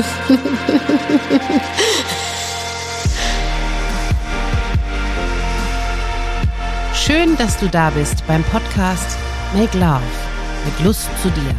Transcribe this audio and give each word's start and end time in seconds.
Schön, 6.94 7.36
dass 7.36 7.58
du 7.58 7.68
da 7.68 7.90
bist 7.90 8.26
beim 8.26 8.42
Podcast 8.44 9.18
Make 9.54 9.76
Love 9.78 10.00
mit 10.64 10.80
Lust 10.84 11.10
zu 11.22 11.28
dir. 11.30 11.54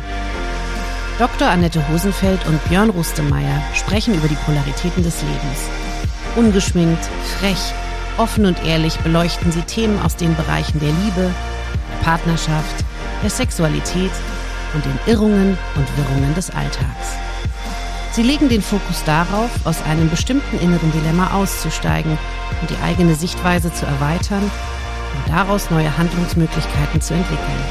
Dr. 1.19 1.49
Annette 1.49 1.87
Hosenfeld 1.89 2.39
und 2.47 2.63
Björn 2.69 2.89
Rustemeyer 2.89 3.61
sprechen 3.75 4.15
über 4.15 4.27
die 4.27 4.37
Polaritäten 4.45 5.03
des 5.03 5.21
Lebens. 5.21 5.69
Ungeschminkt, 6.35 7.05
frech, 7.37 7.73
offen 8.17 8.45
und 8.45 8.65
ehrlich 8.65 8.97
beleuchten 8.99 9.51
sie 9.51 9.61
Themen 9.61 10.01
aus 10.01 10.15
den 10.15 10.35
Bereichen 10.35 10.79
der 10.79 10.89
Liebe, 10.89 11.31
der 11.91 12.03
Partnerschaft, 12.03 12.85
der 13.21 13.29
Sexualität 13.29 14.11
und 14.73 14.83
den 14.85 14.97
Irrungen 15.05 15.57
und 15.75 15.97
Wirrungen 15.97 16.33
des 16.33 16.49
Alltags. 16.49 17.17
Sie 18.13 18.23
legen 18.23 18.49
den 18.49 18.61
Fokus 18.61 19.05
darauf, 19.05 19.65
aus 19.65 19.81
einem 19.83 20.09
bestimmten 20.09 20.59
inneren 20.59 20.91
Dilemma 20.91 21.33
auszusteigen 21.33 22.17
und 22.59 22.69
die 22.69 22.75
eigene 22.83 23.15
Sichtweise 23.15 23.73
zu 23.73 23.85
erweitern 23.85 24.43
und 24.43 25.27
daraus 25.29 25.69
neue 25.71 25.97
Handlungsmöglichkeiten 25.97 26.99
zu 26.99 27.13
entwickeln. 27.13 27.63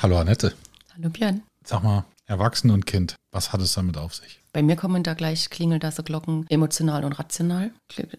Hallo 0.00 0.18
Annette. 0.18 0.54
Hallo 0.96 1.10
Björn. 1.10 1.42
Sag 1.62 1.82
mal, 1.82 2.06
Erwachsen 2.24 2.70
und 2.70 2.86
Kind, 2.86 3.16
was 3.32 3.52
hat 3.52 3.60
es 3.60 3.74
damit 3.74 3.98
auf 3.98 4.14
sich? 4.14 4.40
Bei 4.54 4.62
mir 4.62 4.76
kommen 4.76 5.02
da 5.02 5.12
gleich, 5.12 5.50
klingeln 5.50 5.80
da 5.80 5.92
so 5.92 6.02
Glocken 6.02 6.46
emotional 6.48 7.04
und 7.04 7.12
rational 7.12 7.70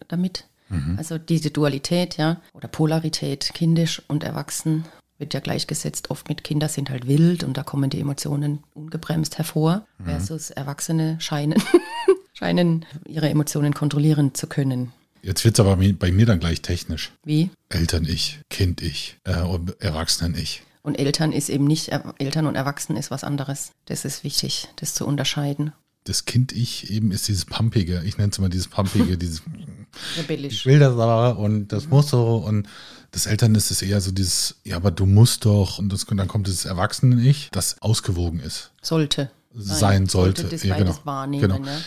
damit. 0.06 0.46
Mhm. 0.68 0.94
Also 0.96 1.18
diese 1.18 1.50
Dualität, 1.50 2.18
ja, 2.18 2.40
oder 2.52 2.68
Polarität, 2.68 3.50
kindisch 3.52 4.00
und 4.06 4.22
erwachsen, 4.22 4.84
wird 5.18 5.34
ja 5.34 5.40
gleichgesetzt 5.40 6.10
oft 6.10 6.28
mit 6.28 6.44
Kinder 6.44 6.68
sind 6.68 6.90
halt 6.90 7.06
wild 7.06 7.44
und 7.44 7.56
da 7.56 7.62
kommen 7.62 7.90
die 7.90 8.00
Emotionen 8.00 8.62
ungebremst 8.74 9.38
hervor, 9.38 9.86
mhm. 9.98 10.04
versus 10.04 10.50
Erwachsene 10.50 11.16
scheinen, 11.20 11.62
scheinen 12.34 12.84
ihre 13.06 13.28
Emotionen 13.28 13.74
kontrollieren 13.74 14.34
zu 14.34 14.46
können. 14.46 14.92
Jetzt 15.22 15.44
wird 15.44 15.58
es 15.58 15.60
aber 15.60 15.76
bei 15.76 16.12
mir 16.12 16.26
dann 16.26 16.38
gleich 16.38 16.62
technisch. 16.62 17.12
Wie? 17.24 17.50
Eltern-Ich, 17.68 18.40
Kind-Ich, 18.48 19.18
äh, 19.24 19.32
Erwachsenen-Ich. 19.80 20.62
Und 20.82 21.00
Eltern 21.00 21.32
ist 21.32 21.48
eben 21.48 21.64
nicht, 21.64 21.90
Eltern 22.18 22.46
und 22.46 22.54
Erwachsenen 22.54 22.96
ist 22.96 23.10
was 23.10 23.24
anderes. 23.24 23.72
Das 23.86 24.04
ist 24.04 24.22
wichtig, 24.22 24.68
das 24.76 24.94
zu 24.94 25.04
unterscheiden. 25.04 25.72
Das 26.06 26.24
Kind-Ich 26.24 26.90
eben 26.90 27.10
ist 27.10 27.28
dieses 27.28 27.44
Pumpige. 27.44 28.02
Ich 28.04 28.16
nenne 28.16 28.30
es 28.30 28.38
immer 28.38 28.48
dieses 28.48 28.68
Pumpige, 28.68 29.18
dieses 29.18 29.42
Rebellisch. 30.16 30.54
Ich 30.54 30.66
will 30.66 30.78
das 30.78 30.92
aber 30.92 31.38
und 31.38 31.68
das 31.68 31.88
muss 31.88 32.10
so. 32.10 32.36
Und 32.36 32.68
das 33.10 33.26
Eltern 33.26 33.54
ist 33.54 33.70
es 33.70 33.82
eher 33.82 34.00
so 34.00 34.10
dieses, 34.10 34.56
ja, 34.64 34.76
aber 34.76 34.90
du 34.90 35.06
musst 35.06 35.44
doch. 35.44 35.78
Und 35.78 35.92
das, 35.92 36.06
dann 36.06 36.28
kommt 36.28 36.46
dieses 36.46 36.64
Erwachsenen-Ich, 36.64 37.50
das 37.52 37.80
ausgewogen 37.80 38.40
ist. 38.40 38.72
Sollte. 38.82 39.30
Sein 39.54 40.06
sollte. 40.06 40.42
sollte 40.42 40.56
das 40.56 40.64
ja, 40.64 40.76
genau. 40.76 40.98
wahrnehmen. 41.04 41.42
Genau. 41.42 41.58
Ne? 41.58 41.80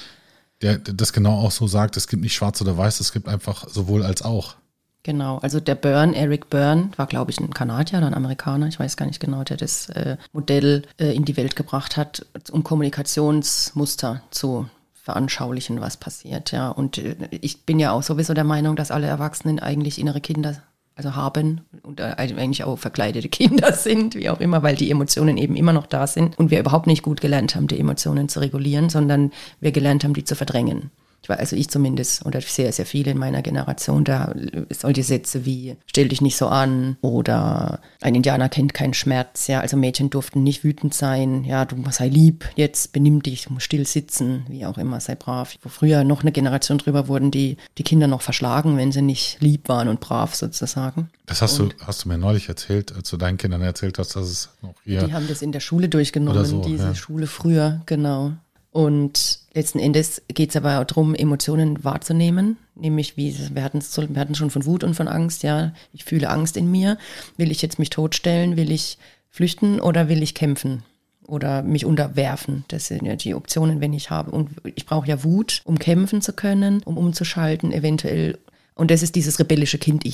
Der, 0.62 0.78
der 0.78 0.94
das 0.96 1.14
genau 1.14 1.40
auch 1.40 1.52
so 1.52 1.68
sagt, 1.68 1.98
es 1.98 2.08
gibt 2.08 2.24
nicht 2.24 2.34
schwarz 2.34 2.60
oder 2.62 2.76
weiß, 2.76 3.00
es 3.00 3.14
gibt 3.14 3.28
einfach 3.28 3.70
sowohl 3.70 4.04
als 4.04 4.22
auch. 4.22 4.56
Genau, 5.04 5.38
also 5.38 5.62
der 5.62 5.76
Byrne, 5.76 6.16
Eric 6.16 6.50
Byrne, 6.50 6.92
war 6.98 7.08
glaube 7.08 7.32
ich 7.32 7.40
ein 7.40 7.54
Kanadier 7.54 8.00
oder 8.00 8.08
ein 8.08 8.14
Amerikaner, 8.14 8.68
ich 8.68 8.80
weiß 8.80 8.98
gar 8.98 9.06
nicht 9.06 9.22
genau, 9.22 9.44
der 9.44 9.56
das 9.56 9.90
äh, 9.90 10.18
Modell 10.34 10.84
äh, 11.00 11.16
in 11.16 11.24
die 11.24 11.38
Welt 11.38 11.56
gebracht 11.56 11.96
hat, 11.96 12.26
um 12.52 12.64
Kommunikationsmuster 12.64 14.22
zu 14.30 14.68
veranschaulichen, 14.94 15.80
was 15.80 15.98
passiert. 15.98 16.52
Ja, 16.52 16.70
und 16.70 16.98
äh, 16.98 17.16
ich 17.32 17.66
bin 17.66 17.80
ja 17.80 17.92
auch 17.92 18.04
sowieso 18.04 18.34
der 18.34 18.44
Meinung, 18.44 18.76
dass 18.76 18.92
alle 18.92 19.08
Erwachsenen 19.08 19.60
eigentlich 19.60 20.00
innere 20.00 20.20
Kinder 20.20 20.62
also 20.96 21.16
haben 21.16 21.62
und 21.84 22.02
äh, 22.02 22.16
eigentlich 22.18 22.66
auch 22.66 22.78
verkleidete 22.78 23.30
Kinder 23.30 23.72
sind, 23.72 24.16
wie 24.16 24.30
auch 24.30 24.42
immer, 24.42 24.64
weil 24.64 24.76
die 24.76 24.92
Emotionen 24.92 25.38
eben 25.38 25.56
immer 25.56 25.72
noch 25.72 25.88
da 25.88 26.08
sind 26.08 26.38
und 26.38 26.52
wir 26.52 26.60
überhaupt 26.60 26.88
nicht 26.88 27.04
gut 27.04 27.22
gelernt 27.22 27.56
haben, 27.56 27.68
die 27.68 27.80
Emotionen 27.80 28.28
zu 28.28 28.42
regulieren, 28.42 28.90
sondern 28.90 29.32
wir 29.62 29.72
gelernt 29.72 30.04
haben, 30.04 30.14
die 30.14 30.26
zu 30.26 30.36
verdrängen 30.36 30.92
also 31.28 31.56
ich 31.56 31.70
zumindest, 31.70 32.26
oder 32.26 32.42
sehr, 32.42 32.72
sehr 32.72 32.86
viele 32.86 33.12
in 33.12 33.18
meiner 33.18 33.42
Generation, 33.42 34.04
da 34.04 34.34
solche 34.70 35.04
Sätze 35.04 35.46
wie 35.46 35.76
stell 35.86 36.08
dich 36.08 36.22
nicht 36.22 36.38
so 36.38 36.48
an 36.48 36.98
oder 37.02 37.80
ein 38.02 38.16
Indianer 38.16 38.50
kennt 38.50 38.74
keinen 38.74 38.94
Schmerz, 38.94 39.48
ja, 39.48 39.60
also 39.60 39.78
Mädchen 39.78 40.10
durften 40.10 40.44
nicht 40.44 40.64
wütend 40.64 40.94
sein, 40.94 41.44
ja, 41.44 41.66
du 41.66 41.78
sei 41.92 42.08
lieb, 42.08 42.50
jetzt 42.56 42.94
benimm 42.94 43.22
dich, 43.22 43.48
still 43.58 43.86
sitzen, 43.86 44.46
wie 44.48 44.66
auch 44.66 44.78
immer, 44.78 45.00
sei 45.00 45.16
brav. 45.16 45.56
Wo 45.62 45.70
früher 45.70 46.04
noch 46.04 46.22
eine 46.22 46.32
Generation 46.32 46.78
drüber 46.78 47.08
wurden, 47.08 47.32
die 47.32 47.58
die 47.78 47.84
Kinder 47.84 48.08
noch 48.08 48.22
verschlagen, 48.22 48.78
wenn 48.78 48.92
sie 48.92 49.02
nicht 49.02 49.38
lieb 49.40 49.70
waren 49.70 49.88
und 49.88 50.00
brav 50.00 50.36
sozusagen. 50.36 51.10
Das 51.26 51.42
hast 51.42 51.60
und 51.60 51.74
du, 51.74 51.86
hast 51.86 52.06
du 52.06 52.10
mir 52.10 52.18
neulich 52.18 52.50
erzählt, 52.50 52.96
als 52.96 53.10
du 53.10 53.18
deinen 53.18 53.38
Kindern 53.38 53.62
erzählt 53.62 54.00
hast, 54.00 54.16
dass 54.16 54.28
es 54.28 54.50
noch 54.62 54.76
hier. 54.84 55.04
Die 55.04 55.14
haben 55.14 55.28
das 55.28 55.42
in 55.42 55.52
der 55.52 55.60
Schule 55.60 55.90
durchgenommen, 55.90 56.46
so, 56.46 56.62
diese 56.62 56.86
ja. 56.86 56.96
Schule 56.96 57.28
früher, 57.28 57.82
genau. 57.86 58.34
Und 58.72 59.40
letzten 59.54 59.80
Endes 59.80 60.22
geht 60.28 60.52
es 60.52 60.56
aber 60.56 60.84
darum, 60.86 61.16
Emotionen 61.16 61.84
wahrzunehmen, 61.84 62.58
nämlich 62.76 63.18
wie 63.18 63.36
wir 63.54 63.64
hatten 63.64 63.82
wir 63.82 64.36
schon 64.36 64.52
von 64.52 64.66
Wut 64.66 64.84
und 64.84 64.94
von 64.94 65.08
Angst, 65.08 65.42
ja, 65.44 65.74
ich 65.92 66.04
fühle 66.04 66.30
Angst 66.30 66.56
in 66.56 66.70
mir, 66.70 66.98
will 67.38 67.52
ich 67.52 67.62
jetzt 67.62 67.80
mich 67.80 67.90
totstellen, 67.90 68.58
will 68.58 68.72
ich 68.72 69.00
flüchten 69.30 69.80
oder 69.80 70.08
will 70.10 70.22
ich 70.22 70.36
kämpfen? 70.36 70.84
Oder 71.26 71.62
mich 71.62 71.86
unterwerfen. 71.86 72.66
Das 72.70 72.88
sind 72.88 73.06
ja 73.06 73.16
die 73.16 73.36
Optionen, 73.36 73.82
wenn 73.82 73.94
ich 73.94 74.10
habe. 74.10 74.32
Und 74.32 74.50
ich 74.64 74.88
brauche 74.88 75.08
ja 75.08 75.24
Wut, 75.24 75.62
um 75.64 75.78
kämpfen 75.78 76.24
zu 76.24 76.34
können, 76.34 76.82
um 76.86 76.98
umzuschalten, 76.98 77.72
eventuell. 77.72 78.40
Und 78.74 78.90
das 78.90 79.04
ist 79.04 79.14
dieses 79.14 79.38
rebellische 79.38 79.78
Kind 79.78 80.06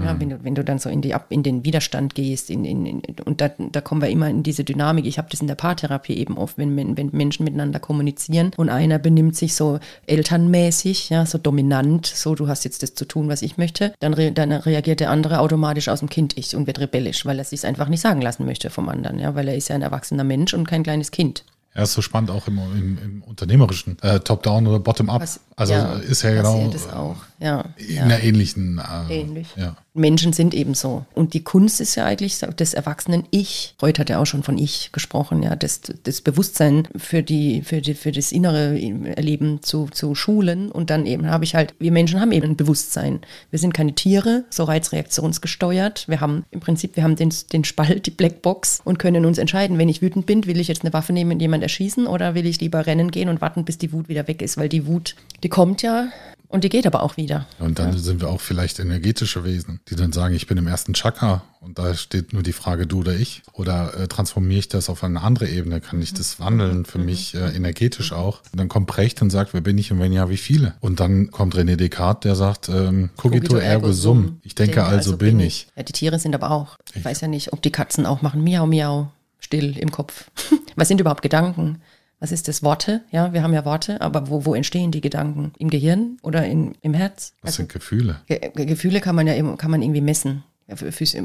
Ja, 0.00 0.18
wenn, 0.18 0.30
du, 0.30 0.42
wenn 0.42 0.54
du 0.54 0.64
dann 0.64 0.78
so 0.78 0.88
in, 0.88 1.02
die, 1.02 1.14
in 1.28 1.42
den 1.42 1.64
Widerstand 1.64 2.14
gehst, 2.14 2.48
in, 2.48 2.64
in, 2.64 2.86
in, 2.86 3.02
und 3.26 3.42
da, 3.42 3.50
da 3.58 3.82
kommen 3.82 4.00
wir 4.00 4.08
immer 4.08 4.28
in 4.30 4.42
diese 4.42 4.64
Dynamik. 4.64 5.04
Ich 5.04 5.18
habe 5.18 5.28
das 5.30 5.42
in 5.42 5.48
der 5.48 5.54
Paartherapie 5.54 6.14
eben 6.14 6.38
oft, 6.38 6.56
wenn, 6.56 6.76
wenn 6.96 7.10
Menschen 7.12 7.44
miteinander 7.44 7.78
kommunizieren 7.78 8.52
und 8.56 8.70
einer 8.70 8.98
benimmt 8.98 9.36
sich 9.36 9.54
so 9.54 9.80
elternmäßig, 10.06 11.10
ja, 11.10 11.26
so 11.26 11.36
dominant, 11.36 12.06
so 12.06 12.34
du 12.34 12.48
hast 12.48 12.64
jetzt 12.64 12.82
das 12.82 12.94
zu 12.94 13.04
tun, 13.04 13.28
was 13.28 13.42
ich 13.42 13.58
möchte, 13.58 13.92
dann, 14.00 14.14
re, 14.14 14.32
dann 14.32 14.52
reagiert 14.52 15.00
der 15.00 15.10
andere 15.10 15.40
automatisch 15.40 15.88
aus 15.88 15.98
dem 15.98 16.08
Kind-Ich 16.08 16.56
und 16.56 16.66
wird 16.66 16.80
rebellisch, 16.80 17.26
weil 17.26 17.38
er 17.38 17.44
sich 17.44 17.66
einfach 17.66 17.88
nicht 17.88 18.00
sagen 18.00 18.22
lassen 18.22 18.46
möchte 18.46 18.70
vom 18.70 18.88
anderen, 18.88 19.18
ja, 19.18 19.34
weil 19.34 19.48
er 19.48 19.56
ist 19.56 19.68
ja 19.68 19.74
ein 19.74 19.82
erwachsener 19.82 20.24
Mensch 20.24 20.54
und 20.54 20.66
kein 20.66 20.82
kleines 20.82 21.10
Kind. 21.10 21.44
Er 21.74 21.84
ist 21.84 21.94
so 21.94 22.02
spannend 22.02 22.30
auch 22.30 22.48
im, 22.48 22.58
im, 22.58 22.98
im 22.98 23.22
unternehmerischen, 23.22 23.96
äh, 24.02 24.20
Top-Down 24.20 24.66
oder 24.66 24.78
Bottom-Up. 24.78 25.22
Also 25.56 25.72
ja, 25.72 25.94
ist 25.94 26.22
ja 26.22 26.34
genau 26.34 26.68
das 26.68 26.88
auch. 26.88 27.16
Ja, 27.38 27.64
in 27.76 27.94
ja. 27.96 28.02
einer 28.02 28.22
ähnlichen. 28.22 28.78
Äh, 29.08 29.20
Ähnlich. 29.20 29.48
Ja. 29.56 29.76
Menschen 29.94 30.32
sind 30.32 30.54
eben 30.54 30.74
so. 30.74 31.04
Und 31.14 31.34
die 31.34 31.44
Kunst 31.44 31.80
ist 31.80 31.96
ja 31.96 32.06
eigentlich 32.06 32.38
des 32.38 32.72
erwachsenen 32.72 33.24
Ich. 33.30 33.74
Freud 33.78 33.98
hat 33.98 34.08
ja 34.08 34.18
auch 34.18 34.26
schon 34.26 34.42
von 34.42 34.56
Ich 34.56 34.90
gesprochen, 34.92 35.42
ja, 35.42 35.54
das, 35.54 35.82
das 36.02 36.22
Bewusstsein 36.22 36.88
für 36.96 37.22
die, 37.22 37.60
für 37.62 37.82
die, 37.82 37.92
für 37.92 38.10
das 38.10 38.32
innere 38.32 38.80
Erleben 39.14 39.62
zu, 39.62 39.88
zu 39.90 40.14
schulen. 40.14 40.70
Und 40.70 40.88
dann 40.88 41.04
eben 41.04 41.26
habe 41.26 41.44
ich 41.44 41.54
halt, 41.54 41.74
wir 41.78 41.92
Menschen 41.92 42.20
haben 42.20 42.32
eben 42.32 42.50
ein 42.50 42.56
Bewusstsein. 42.56 43.20
Wir 43.50 43.58
sind 43.58 43.74
keine 43.74 43.94
Tiere, 43.94 44.44
so 44.48 44.64
reizreaktionsgesteuert. 44.64 46.08
Wir 46.08 46.20
haben 46.20 46.44
im 46.50 46.60
Prinzip, 46.60 46.96
wir 46.96 47.02
haben 47.02 47.16
den, 47.16 47.32
den 47.52 47.64
Spalt, 47.64 48.06
die 48.06 48.10
Blackbox 48.10 48.80
und 48.84 48.98
können 48.98 49.26
uns 49.26 49.36
entscheiden, 49.36 49.76
wenn 49.76 49.90
ich 49.90 50.00
wütend 50.00 50.24
bin, 50.24 50.46
will 50.46 50.60
ich 50.60 50.68
jetzt 50.68 50.84
eine 50.84 50.94
Waffe 50.94 51.12
nehmen 51.12 51.32
und 51.32 51.40
jemand 51.40 51.62
erschießen 51.62 52.06
oder 52.06 52.34
will 52.34 52.46
ich 52.46 52.60
lieber 52.60 52.86
rennen 52.86 53.10
gehen 53.10 53.28
und 53.28 53.42
warten, 53.42 53.66
bis 53.66 53.76
die 53.76 53.92
Wut 53.92 54.08
wieder 54.08 54.26
weg 54.26 54.40
ist, 54.40 54.56
weil 54.56 54.70
die 54.70 54.86
Wut, 54.86 55.16
die 55.42 55.50
kommt 55.50 55.82
ja 55.82 56.08
und 56.52 56.64
die 56.64 56.68
geht 56.68 56.86
aber 56.86 57.02
auch 57.02 57.16
wieder. 57.16 57.46
Und 57.58 57.78
dann 57.78 57.94
ja. 57.94 57.98
sind 57.98 58.20
wir 58.20 58.28
auch 58.28 58.40
vielleicht 58.40 58.78
energetische 58.78 59.42
Wesen, 59.42 59.80
die 59.88 59.96
dann 59.96 60.12
sagen, 60.12 60.34
ich 60.34 60.46
bin 60.46 60.58
im 60.58 60.66
ersten 60.66 60.92
Chakra 60.92 61.42
und 61.60 61.78
da 61.78 61.94
steht 61.94 62.34
nur 62.34 62.42
die 62.42 62.52
Frage, 62.52 62.86
du 62.86 63.00
oder 63.00 63.14
ich. 63.14 63.42
Oder 63.54 63.96
äh, 63.96 64.06
transformiere 64.06 64.58
ich 64.58 64.68
das 64.68 64.90
auf 64.90 65.02
eine 65.02 65.22
andere 65.22 65.48
Ebene? 65.48 65.80
Kann 65.80 66.02
ich 66.02 66.12
das 66.12 66.40
wandeln 66.40 66.84
für 66.84 66.98
mhm. 66.98 67.06
mich 67.06 67.34
äh, 67.34 67.56
energetisch 67.56 68.12
auch? 68.12 68.42
Und 68.52 68.60
dann 68.60 68.68
kommt 68.68 68.86
Brecht 68.86 69.22
und 69.22 69.30
sagt, 69.30 69.54
wer 69.54 69.62
bin 69.62 69.78
ich 69.78 69.90
und 69.92 69.98
wenn 69.98 70.12
ja, 70.12 70.28
wie 70.28 70.36
viele? 70.36 70.74
Und 70.80 71.00
dann 71.00 71.30
kommt 71.30 71.54
René 71.54 71.76
Descartes, 71.76 72.20
der 72.20 72.36
sagt, 72.36 72.68
ähm, 72.68 73.08
cogito, 73.16 73.46
cogito 73.46 73.56
ergo 73.56 73.92
sum. 73.92 74.40
Ich 74.42 74.54
denke, 74.54 74.74
denke 74.74 74.84
also, 74.84 75.12
also, 75.12 75.16
bin 75.16 75.40
ich. 75.40 75.46
ich. 75.46 75.66
Ja, 75.74 75.82
die 75.84 75.92
Tiere 75.92 76.18
sind 76.18 76.34
aber 76.34 76.50
auch. 76.50 76.76
Ich, 76.90 76.96
ich 76.96 77.04
weiß 77.04 77.22
ja 77.22 77.28
nicht, 77.28 77.54
ob 77.54 77.62
die 77.62 77.72
Katzen 77.72 78.04
auch 78.04 78.20
machen 78.20 78.44
miau, 78.44 78.66
miau, 78.66 79.10
still 79.38 79.78
im 79.78 79.90
Kopf. 79.90 80.30
Was 80.76 80.88
sind 80.88 81.00
überhaupt 81.00 81.22
Gedanken? 81.22 81.80
Was 82.22 82.30
ist 82.30 82.46
das, 82.46 82.62
Worte? 82.62 83.00
Ja, 83.10 83.32
wir 83.32 83.42
haben 83.42 83.52
ja 83.52 83.64
Worte, 83.64 84.00
aber 84.00 84.30
wo, 84.30 84.44
wo 84.44 84.54
entstehen 84.54 84.92
die 84.92 85.00
Gedanken? 85.00 85.52
Im 85.58 85.70
Gehirn 85.70 86.18
oder 86.22 86.46
in, 86.46 86.76
im 86.80 86.94
Herz? 86.94 87.34
Was 87.42 87.48
also, 87.48 87.56
sind 87.56 87.72
Gefühle? 87.72 88.20
Ge 88.26 88.38
Gefühle 88.54 89.00
kann 89.00 89.16
man 89.16 89.26
ja 89.26 89.56
kann 89.56 89.72
man 89.72 89.82
irgendwie 89.82 90.00
messen 90.00 90.44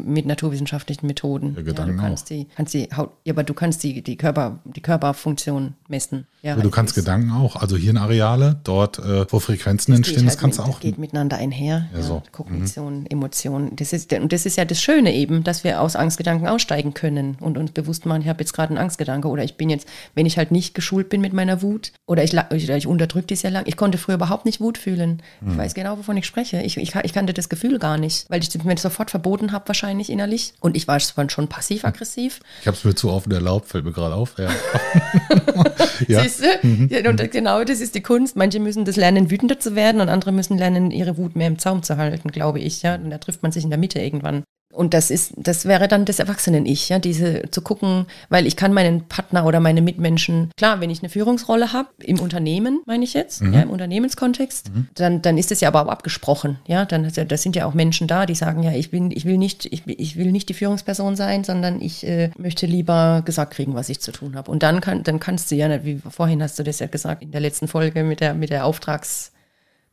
mit 0.05 0.25
naturwissenschaftlichen 0.25 1.07
Methoden. 1.07 1.55
Ja, 1.55 1.63
Gedanken 1.63 1.91
ja, 1.91 1.95
du 1.95 2.01
kannst 2.01 2.29
die, 2.29 2.47
kannst 2.55 2.73
die 2.73 2.89
Haut, 2.95 3.11
ja, 3.23 3.33
aber 3.33 3.43
du 3.43 3.53
kannst 3.53 3.83
die, 3.83 4.01
die, 4.01 4.15
Körper, 4.15 4.59
die 4.65 4.81
Körperfunktion 4.81 5.75
messen. 5.87 6.27
Ja, 6.41 6.53
aber 6.53 6.63
du 6.63 6.69
kannst 6.69 6.95
Gedanken 6.95 7.31
auch, 7.31 7.55
also 7.55 7.75
Hirnareale, 7.75 8.59
dort, 8.63 8.99
äh, 8.99 9.25
wo 9.31 9.39
Frequenzen 9.39 9.91
das 9.91 9.99
entstehen, 9.99 10.25
das 10.25 10.35
halt 10.35 10.39
kannst 10.39 10.59
mit, 10.59 10.67
du 10.67 10.71
auch. 10.71 10.75
Das 10.75 10.81
geht 10.81 10.97
miteinander 10.97 11.37
einher. 11.37 11.87
Ja, 11.93 12.01
so. 12.01 12.23
Kognition, 12.31 13.01
mhm. 13.01 13.07
Emotionen. 13.09 13.75
Das 13.75 13.93
ist, 13.93 14.13
und 14.13 14.31
das 14.31 14.45
ist 14.45 14.57
ja 14.57 14.65
das 14.65 14.81
Schöne 14.81 15.13
eben, 15.13 15.43
dass 15.43 15.63
wir 15.63 15.81
aus 15.81 15.95
Angstgedanken 15.95 16.47
aussteigen 16.47 16.93
können 16.93 17.37
und 17.41 17.57
uns 17.57 17.71
bewusst 17.71 18.05
machen, 18.05 18.21
ich 18.21 18.27
habe 18.27 18.39
jetzt 18.39 18.53
gerade 18.53 18.69
einen 18.69 18.77
Angstgedanke 18.77 19.27
oder 19.27 19.43
ich 19.43 19.57
bin 19.57 19.69
jetzt, 19.69 19.87
wenn 20.15 20.25
ich 20.25 20.37
halt 20.37 20.51
nicht 20.51 20.73
geschult 20.73 21.09
bin 21.09 21.21
mit 21.21 21.33
meiner 21.33 21.61
Wut 21.61 21.91
oder 22.05 22.23
ich, 22.23 22.33
ich, 22.51 22.69
ich 22.69 22.87
unterdrücke 22.87 23.27
die 23.27 23.35
sehr 23.35 23.51
lang. 23.51 23.63
Ich 23.67 23.77
konnte 23.77 23.97
früher 23.97 24.15
überhaupt 24.15 24.45
nicht 24.45 24.61
Wut 24.61 24.77
fühlen. 24.77 25.21
Mhm. 25.41 25.51
Ich 25.51 25.57
weiß 25.57 25.73
genau, 25.73 25.97
wovon 25.97 26.17
ich 26.17 26.25
spreche. 26.25 26.61
Ich, 26.61 26.77
ich, 26.77 26.95
ich 26.95 27.13
kannte 27.13 27.33
das 27.33 27.49
Gefühl 27.49 27.79
gar 27.79 27.97
nicht, 27.97 28.29
weil 28.29 28.41
ich 28.41 28.63
mir 28.63 28.77
sofort 28.77 29.11
verboten 29.11 29.36
angeboten 29.37 29.51
habe, 29.51 29.67
wahrscheinlich 29.67 30.09
innerlich. 30.09 30.53
Und 30.59 30.75
ich 30.75 30.87
war 30.87 30.99
schon 30.99 31.47
passiv-aggressiv. 31.47 32.39
Ich 32.61 32.67
habe 32.67 32.77
es 32.77 32.83
mir 32.83 32.95
zu 32.95 33.09
offen 33.09 33.31
erlaubt, 33.31 33.69
fällt 33.69 33.85
mir 33.85 33.91
gerade 33.91 34.15
auf. 34.15 34.35
Ja. 34.37 34.49
ja. 36.07 36.21
Siehst 36.23 36.43
du? 36.43 36.67
Mhm. 36.67 36.89
Und 37.07 37.31
genau 37.31 37.63
das 37.63 37.79
ist 37.79 37.95
die 37.95 38.01
Kunst. 38.01 38.35
Manche 38.35 38.59
müssen 38.59 38.85
das 38.85 38.95
lernen, 38.95 39.29
wütender 39.29 39.59
zu 39.59 39.75
werden 39.75 40.01
und 40.01 40.09
andere 40.09 40.31
müssen 40.31 40.57
lernen, 40.57 40.91
ihre 40.91 41.17
Wut 41.17 41.35
mehr 41.35 41.47
im 41.47 41.59
Zaum 41.59 41.83
zu 41.83 41.97
halten, 41.97 42.29
glaube 42.29 42.59
ich. 42.59 42.81
Ja? 42.81 42.95
Und 42.95 43.09
da 43.09 43.17
trifft 43.17 43.43
man 43.43 43.51
sich 43.51 43.63
in 43.63 43.69
der 43.69 43.79
Mitte 43.79 43.99
irgendwann. 43.99 44.43
Und 44.77 44.93
das 44.93 45.09
ist, 45.09 45.33
das 45.35 45.65
wäre 45.65 45.87
dann 45.87 46.05
das 46.05 46.19
Erwachsenen-Ich, 46.19 46.89
ja, 46.89 46.99
diese 46.99 47.49
zu 47.49 47.61
gucken, 47.61 48.05
weil 48.29 48.45
ich 48.45 48.55
kann 48.55 48.73
meinen 48.73 49.07
Partner 49.07 49.45
oder 49.45 49.59
meine 49.59 49.81
Mitmenschen, 49.81 50.51
klar, 50.55 50.79
wenn 50.79 50.91
ich 50.91 51.01
eine 51.01 51.09
Führungsrolle 51.09 51.73
habe, 51.73 51.89
im 52.03 52.19
Unternehmen, 52.19 52.81
meine 52.85 53.03
ich 53.03 53.13
jetzt, 53.15 53.41
mhm. 53.41 53.53
ja, 53.53 53.61
im 53.61 53.71
Unternehmenskontext, 53.71 54.73
mhm. 54.73 54.87
dann, 54.93 55.21
dann 55.23 55.37
ist 55.39 55.51
es 55.51 55.61
ja 55.61 55.69
aber 55.69 55.83
auch 55.83 55.89
abgesprochen, 55.89 56.59
ja, 56.67 56.85
dann, 56.85 57.11
das 57.11 57.41
sind 57.41 57.55
ja 57.55 57.65
auch 57.65 57.73
Menschen 57.73 58.07
da, 58.07 58.27
die 58.27 58.35
sagen, 58.35 58.61
ja, 58.61 58.71
ich 58.71 58.91
bin, 58.91 59.09
ich 59.09 59.25
will 59.25 59.37
nicht, 59.37 59.65
ich, 59.65 59.87
ich 59.87 60.15
will 60.15 60.31
nicht 60.31 60.47
die 60.49 60.53
Führungsperson 60.53 61.15
sein, 61.15 61.43
sondern 61.43 61.81
ich 61.81 62.05
äh, 62.05 62.29
möchte 62.37 62.67
lieber 62.67 63.23
gesagt 63.25 63.55
kriegen, 63.55 63.73
was 63.73 63.89
ich 63.89 63.99
zu 63.99 64.11
tun 64.11 64.35
habe. 64.35 64.51
Und 64.51 64.61
dann 64.61 64.79
kann, 64.79 65.01
dann 65.01 65.19
kannst 65.19 65.49
du 65.49 65.55
ja, 65.55 65.83
wie 65.83 65.99
vorhin 66.07 66.43
hast 66.43 66.59
du 66.59 66.63
das 66.63 66.77
ja 66.77 66.85
gesagt 66.85 67.23
in 67.23 67.31
der 67.31 67.41
letzten 67.41 67.67
Folge 67.67 68.03
mit 68.03 68.19
der, 68.19 68.35
mit 68.35 68.51
der 68.51 68.65
Auftrags, 68.65 69.31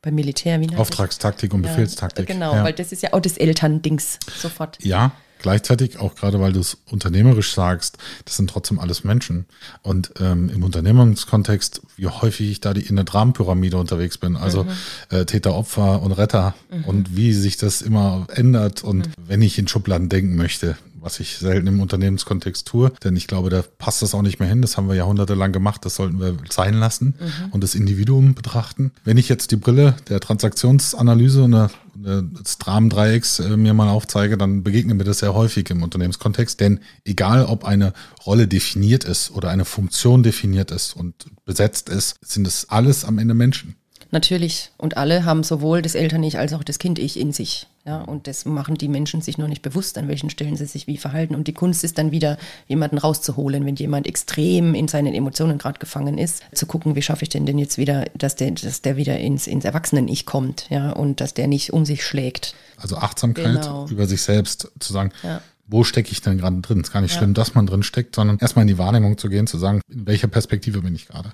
beim 0.05 0.15
Militär. 0.15 0.61
Wie 0.61 0.73
Auftragstaktik 0.75 1.53
und 1.53 1.63
Befehlstaktik. 1.63 2.27
Genau, 2.27 2.53
ja. 2.53 2.63
weil 2.63 2.73
das 2.73 2.91
ist 2.91 3.01
ja 3.01 3.11
auch 3.11 3.19
das 3.19 3.37
Elterndings 3.37 4.19
sofort. 4.37 4.77
Ja, 4.83 5.11
gleichzeitig 5.39 5.99
auch 5.99 6.13
gerade, 6.13 6.39
weil 6.39 6.53
du 6.53 6.59
es 6.59 6.77
unternehmerisch 6.89 7.53
sagst, 7.53 7.97
das 8.23 8.37
sind 8.37 8.49
trotzdem 8.49 8.79
alles 8.79 9.03
Menschen. 9.03 9.47
Und 9.81 10.11
ähm, 10.19 10.49
im 10.49 10.63
Unternehmenskontext, 10.63 11.81
wie 11.97 12.05
häufig 12.07 12.51
ich 12.51 12.61
da 12.61 12.73
die 12.75 12.85
in 12.85 12.95
der 12.95 13.05
Dramenpyramide 13.05 13.77
unterwegs 13.77 14.19
bin, 14.19 14.37
also 14.37 14.65
mhm. 14.65 14.69
äh, 15.09 15.25
Täter, 15.25 15.55
Opfer 15.55 16.03
und 16.03 16.11
Retter 16.11 16.53
mhm. 16.71 16.85
und 16.85 17.15
wie 17.17 17.33
sich 17.33 17.57
das 17.57 17.81
immer 17.81 18.27
ändert 18.31 18.83
und 18.83 19.07
mhm. 19.07 19.13
wenn 19.25 19.41
ich 19.41 19.57
in 19.57 19.67
Schubladen 19.67 20.07
denken 20.07 20.35
möchte, 20.35 20.77
was 21.05 21.19
ich 21.19 21.37
selten 21.37 21.67
im 21.67 21.79
Unternehmenskontext 21.79 22.67
tue, 22.67 22.91
denn 23.03 23.15
ich 23.15 23.27
glaube, 23.27 23.51
da 23.51 23.63
passt 23.77 24.01
das 24.01 24.15
auch 24.15 24.23
nicht 24.23 24.39
mehr 24.39 24.49
hin. 24.49 24.63
Das 24.63 24.75
haben 24.75 24.87
wir 24.87 24.95
jahrhundertelang 24.95 25.51
gemacht, 25.51 25.85
das 25.85 25.95
sollten 25.95 26.19
wir 26.19 26.35
sein 26.49 26.73
lassen 26.73 27.13
mhm. 27.19 27.51
und 27.51 27.63
das 27.63 27.75
Individuum 27.75 28.33
betrachten. 28.33 28.91
Wenn 29.03 29.17
ich 29.17 29.29
jetzt 29.29 29.51
die 29.51 29.55
Brille 29.55 29.95
der 30.09 30.19
Transaktionsanalyse 30.19 31.43
und 31.43 31.69
des 31.95 32.57
Dramendreiecks 32.57 33.39
äh, 33.39 33.55
mir 33.55 33.73
mal 33.73 33.87
aufzeige, 33.87 34.37
dann 34.37 34.63
begegnet 34.63 34.97
mir 34.97 35.03
das 35.03 35.19
sehr 35.19 35.33
häufig 35.33 35.69
im 35.69 35.81
Unternehmenskontext. 35.81 36.59
Denn 36.59 36.79
egal, 37.05 37.45
ob 37.45 37.63
eine 37.63 37.93
Rolle 38.25 38.47
definiert 38.47 39.03
ist 39.05 39.31
oder 39.31 39.49
eine 39.49 39.65
Funktion 39.65 40.21
definiert 40.21 40.71
ist 40.71 40.95
und 40.95 41.13
besetzt 41.45 41.89
ist, 41.89 42.17
sind 42.21 42.47
es 42.47 42.69
alles 42.69 43.05
am 43.05 43.17
Ende 43.17 43.33
Menschen. 43.33 43.75
Natürlich. 44.11 44.71
Und 44.77 44.97
alle 44.97 45.25
haben 45.25 45.43
sowohl 45.43 45.81
das 45.81 45.95
Eltern-Ich 45.95 46.37
als 46.37 46.53
auch 46.53 46.63
das 46.63 46.79
Kind-Ich 46.79 47.19
in 47.19 47.31
sich. 47.31 47.67
Ja, 47.85 48.01
und 48.01 48.25
das 48.25 48.45
machen 48.45 48.75
die 48.75 48.87
Menschen 48.87 49.21
sich 49.21 49.37
noch 49.37 49.47
nicht 49.47 49.61
bewusst, 49.61 49.97
an 49.99 50.07
welchen 50.07 50.31
Stellen 50.31 50.55
sie 50.55 50.65
sich 50.65 50.87
wie 50.87 50.97
verhalten. 50.97 51.35
Und 51.35 51.47
die 51.47 51.53
Kunst 51.53 51.83
ist 51.83 51.99
dann 51.99 52.11
wieder, 52.11 52.37
jemanden 52.67 52.97
rauszuholen, 52.97 53.63
wenn 53.65 53.75
jemand 53.75 54.07
extrem 54.07 54.73
in 54.73 54.87
seinen 54.87 55.13
Emotionen 55.13 55.59
gerade 55.59 55.77
gefangen 55.77 56.17
ist, 56.17 56.41
zu 56.51 56.65
gucken, 56.65 56.95
wie 56.95 57.03
schaffe 57.03 57.23
ich 57.23 57.29
denn 57.29 57.45
denn 57.45 57.59
jetzt 57.59 57.77
wieder, 57.77 58.05
dass 58.15 58.35
der, 58.35 58.51
dass 58.51 58.81
der 58.81 58.97
wieder 58.97 59.19
ins, 59.19 59.45
ins 59.45 59.65
Erwachsenen-Ich 59.65 60.25
kommt, 60.25 60.67
ja, 60.71 60.91
und 60.91 61.21
dass 61.21 61.35
der 61.35 61.47
nicht 61.47 61.73
um 61.73 61.85
sich 61.85 62.03
schlägt. 62.03 62.55
Also 62.77 62.97
Achtsamkeit 62.97 63.61
genau. 63.61 63.87
über 63.87 64.07
sich 64.07 64.21
selbst 64.21 64.71
zu 64.79 64.91
sagen, 64.91 65.11
ja 65.21 65.41
wo 65.67 65.83
stecke 65.83 66.11
ich 66.11 66.21
denn 66.21 66.37
gerade 66.37 66.61
drin? 66.61 66.79
Es 66.79 66.89
ist 66.89 66.93
gar 66.93 67.01
nicht 67.01 67.13
ja. 67.13 67.17
schlimm, 67.17 67.33
dass 67.33 67.55
man 67.55 67.65
drin 67.65 67.83
steckt, 67.83 68.15
sondern 68.15 68.37
erstmal 68.37 68.63
in 68.63 68.67
die 68.67 68.77
Wahrnehmung 68.77 69.17
zu 69.17 69.29
gehen, 69.29 69.47
zu 69.47 69.57
sagen, 69.57 69.81
in 69.89 70.05
welcher 70.05 70.27
Perspektive 70.27 70.81
bin 70.81 70.95
ich 70.95 71.07
gerade. 71.07 71.31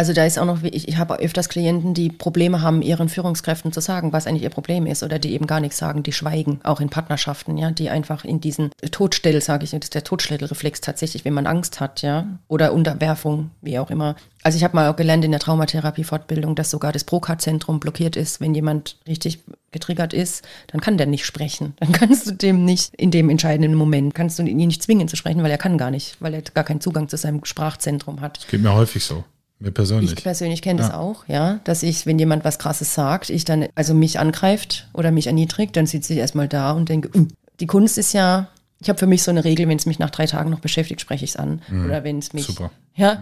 Also 0.00 0.14
da 0.14 0.24
ist 0.24 0.38
auch 0.38 0.46
noch, 0.46 0.62
ich, 0.62 0.88
ich 0.88 0.96
habe 0.96 1.18
öfters 1.18 1.50
Klienten, 1.50 1.92
die 1.92 2.08
Probleme 2.08 2.62
haben, 2.62 2.80
ihren 2.80 3.10
Führungskräften 3.10 3.70
zu 3.70 3.82
sagen, 3.82 4.14
was 4.14 4.26
eigentlich 4.26 4.44
ihr 4.44 4.48
Problem 4.48 4.86
ist 4.86 5.02
oder 5.02 5.18
die 5.18 5.34
eben 5.34 5.46
gar 5.46 5.60
nichts 5.60 5.76
sagen, 5.76 6.02
die 6.02 6.14
schweigen, 6.14 6.58
auch 6.62 6.80
in 6.80 6.88
Partnerschaften, 6.88 7.58
ja, 7.58 7.70
die 7.70 7.90
einfach 7.90 8.24
in 8.24 8.40
diesen 8.40 8.70
Todstell, 8.92 9.42
sage 9.42 9.64
ich, 9.64 9.72
das 9.72 9.80
ist 9.82 9.94
der 9.94 10.02
Todstellreflex 10.02 10.80
tatsächlich, 10.80 11.26
wenn 11.26 11.34
man 11.34 11.46
Angst 11.46 11.80
hat, 11.80 12.00
ja, 12.00 12.24
oder 12.48 12.72
Unterwerfung, 12.72 13.50
wie 13.60 13.78
auch 13.78 13.90
immer. 13.90 14.16
Also 14.42 14.56
ich 14.56 14.64
habe 14.64 14.74
mal 14.74 14.88
auch 14.88 14.96
gelernt 14.96 15.22
in 15.22 15.32
der 15.32 15.40
Traumatherapie-Fortbildung, 15.40 16.54
dass 16.54 16.70
sogar 16.70 16.92
das 16.92 17.04
Prokat-Zentrum 17.04 17.78
blockiert 17.78 18.16
ist, 18.16 18.40
wenn 18.40 18.54
jemand 18.54 18.96
richtig 19.06 19.40
getriggert 19.70 20.14
ist, 20.14 20.48
dann 20.68 20.80
kann 20.80 20.96
der 20.96 21.08
nicht 21.08 21.26
sprechen. 21.26 21.74
Dann 21.78 21.92
kannst 21.92 22.26
du 22.26 22.32
dem 22.32 22.64
nicht 22.64 22.94
in 22.94 23.10
dem 23.10 23.28
entscheidenden 23.28 23.74
Moment, 23.74 24.14
kannst 24.14 24.38
du 24.38 24.44
ihn 24.44 24.56
nicht 24.56 24.82
zwingen 24.82 25.08
zu 25.08 25.16
sprechen, 25.16 25.42
weil 25.42 25.50
er 25.50 25.58
kann 25.58 25.76
gar 25.76 25.90
nicht, 25.90 26.16
weil 26.20 26.32
er 26.32 26.40
gar 26.40 26.64
keinen 26.64 26.80
Zugang 26.80 27.10
zu 27.10 27.18
seinem 27.18 27.44
Sprachzentrum 27.44 28.22
hat. 28.22 28.38
Das 28.38 28.46
geht 28.46 28.62
mir 28.62 28.72
häufig 28.72 29.04
so. 29.04 29.24
Mir 29.62 29.72
persönlich. 29.72 30.14
Ich 30.14 30.22
persönlich 30.22 30.62
kenne 30.62 30.80
ja. 30.80 30.88
das 30.88 30.96
auch, 30.96 31.28
ja, 31.28 31.60
dass 31.64 31.82
ich, 31.82 32.06
wenn 32.06 32.18
jemand 32.18 32.44
was 32.44 32.58
Krasses 32.58 32.94
sagt, 32.94 33.28
ich 33.28 33.44
dann, 33.44 33.66
also 33.74 33.92
mich 33.92 34.18
angreift 34.18 34.88
oder 34.94 35.10
mich 35.10 35.26
erniedrigt, 35.26 35.76
dann 35.76 35.84
sitze 35.86 36.14
ich 36.14 36.18
erstmal 36.18 36.48
da 36.48 36.72
und 36.72 36.88
denke, 36.88 37.10
uh. 37.14 37.26
die 37.60 37.66
Kunst 37.66 37.98
ist 37.98 38.14
ja, 38.14 38.48
ich 38.80 38.88
habe 38.88 38.98
für 38.98 39.06
mich 39.06 39.22
so 39.22 39.30
eine 39.30 39.44
Regel, 39.44 39.68
wenn 39.68 39.76
es 39.76 39.84
mich 39.84 39.98
nach 39.98 40.08
drei 40.08 40.24
Tagen 40.24 40.48
noch 40.48 40.60
beschäftigt, 40.60 41.02
spreche 41.02 41.26
ich 41.26 41.32
es 41.32 41.36
an. 41.36 41.60
Mhm. 41.68 41.84
Oder 41.84 42.04
wenn 42.04 42.18
es 42.18 42.32
mich, 42.32 42.46
Super. 42.46 42.70
ja, 42.94 43.16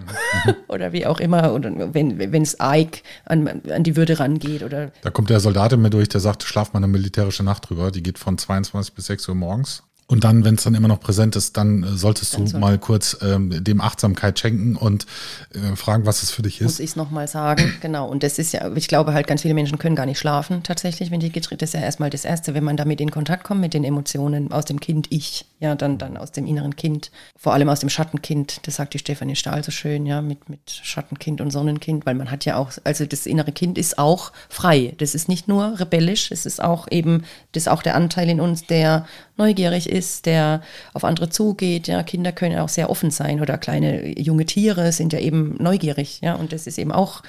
mhm. 0.46 0.55
oder 0.69 0.93
wie 0.93 1.06
auch 1.06 1.19
immer, 1.19 1.52
oder 1.52 1.73
wenn 1.93 2.43
es 2.43 2.56
Ike 2.62 3.02
an, 3.25 3.62
an 3.69 3.82
die 3.82 3.96
Würde 3.96 4.20
rangeht 4.20 4.62
oder. 4.62 4.93
Da 5.02 5.11
kommt 5.11 5.31
der 5.31 5.41
Soldat 5.41 5.73
in 5.73 5.82
mir 5.82 5.91
durch, 5.91 6.08
der 6.08 6.20
sagt, 6.20 6.44
schlaf 6.44 6.73
mal 6.73 6.79
eine 6.79 6.87
militärische 6.87 7.43
Nacht 7.43 7.69
drüber. 7.69 7.91
Die 7.91 8.02
geht 8.05 8.17
von 8.17 8.38
22 8.38 8.94
bis 8.94 9.06
6 9.06 9.29
Uhr 9.29 9.34
morgens. 9.34 9.82
Und 10.10 10.25
dann, 10.25 10.43
wenn 10.43 10.55
es 10.55 10.64
dann 10.64 10.75
immer 10.75 10.88
noch 10.88 11.00
präsent 11.00 11.37
ist, 11.37 11.58
dann 11.58 11.82
äh, 11.82 11.88
solltest 11.88 12.32
dann 12.32 12.46
du 12.46 12.50
soll 12.50 12.60
mal 12.60 12.78
kurz 12.78 13.19
ähm, 13.20 13.62
dem 13.62 13.82
Achtsamkeit 13.82 14.38
schenken 14.38 14.75
und 14.75 15.06
äh, 15.52 15.76
fragen, 15.76 16.06
was 16.06 16.22
es 16.22 16.31
für 16.31 16.40
dich 16.40 16.62
ist. 16.62 16.64
Muss 16.64 16.81
ich 16.81 16.90
es 16.90 16.96
nochmal 16.96 17.28
sagen, 17.28 17.75
genau. 17.82 18.08
Und 18.08 18.22
das 18.22 18.38
ist 18.38 18.52
ja, 18.52 18.75
ich 18.75 18.88
glaube 18.88 19.12
halt, 19.12 19.26
ganz 19.26 19.43
viele 19.43 19.52
Menschen 19.52 19.76
können 19.76 19.96
gar 19.96 20.06
nicht 20.06 20.19
schlafen 20.19 20.62
tatsächlich, 20.62 21.10
wenn 21.10 21.20
die 21.20 21.31
getrieben 21.31 21.58
Das 21.58 21.70
ist 21.70 21.75
ja 21.75 21.81
erstmal 21.81 22.08
das 22.08 22.25
Erste, 22.25 22.55
wenn 22.55 22.64
man 22.64 22.78
damit 22.78 23.02
in 23.02 23.10
Kontakt 23.10 23.44
kommt 23.44 23.60
mit 23.60 23.75
den 23.75 23.84
Emotionen 23.84 24.50
aus 24.50 24.64
dem 24.64 24.81
Kind 24.81 25.08
Ich, 25.10 25.44
ja, 25.60 25.75
dann, 25.75 25.99
dann 25.99 26.16
aus 26.16 26.31
dem 26.31 26.46
inneren 26.46 26.76
Kind, 26.76 27.10
vor 27.37 27.52
allem 27.52 27.69
aus 27.69 27.81
dem 27.81 27.88
Schattenkind, 27.88 28.66
das 28.66 28.76
sagt 28.76 28.94
die 28.94 28.99
Stefanie 28.99 29.34
Stahl 29.34 29.64
so 29.64 29.72
schön, 29.72 30.06
ja, 30.06 30.22
mit, 30.22 30.49
mit 30.49 30.70
Schattenkind 30.70 31.40
und 31.40 31.50
Sonnenkind, 31.50 32.06
weil 32.06 32.14
man 32.14 32.31
hat 32.31 32.44
ja 32.44 32.56
auch, 32.56 32.70
also 32.84 33.06
das 33.06 33.26
innere 33.26 33.50
Kind 33.50 33.76
ist 33.76 33.99
auch 33.99 34.32
frei. 34.49 34.94
Das 34.99 35.16
ist 35.16 35.28
nicht 35.28 35.49
nur 35.49 35.81
rebellisch, 35.81 36.31
es 36.31 36.46
ist 36.46 36.62
auch 36.62 36.87
eben, 36.90 37.25
das 37.52 37.64
ist 37.64 37.69
auch 37.69 37.82
der 37.82 37.96
Anteil 37.96 38.28
in 38.31 38.40
uns, 38.40 38.66
der 38.66 39.06
neugierig 39.37 39.88
ist, 39.88 40.26
der 40.26 40.62
auf 40.94 41.05
andere 41.05 41.28
zugeht. 41.28 41.88
Ja, 41.88 42.05
Kinder 42.05 42.31
können 42.31 42.58
auch 42.58 42.69
sehr 42.69 42.88
offen 42.88 43.10
sein 43.10 43.40
oder 43.40 43.58
kleine 43.58 44.19
junge 44.19 44.46
Tiere 44.46 44.93
sind 44.93 45.12
ja 45.12 45.19
eben 45.19 45.56
neugierig. 45.60 46.20
Ja, 46.22 46.34
und 46.34 46.52
das 46.52 46.69
ist 46.69 46.78
eben 46.78 46.93
auch 46.93 47.22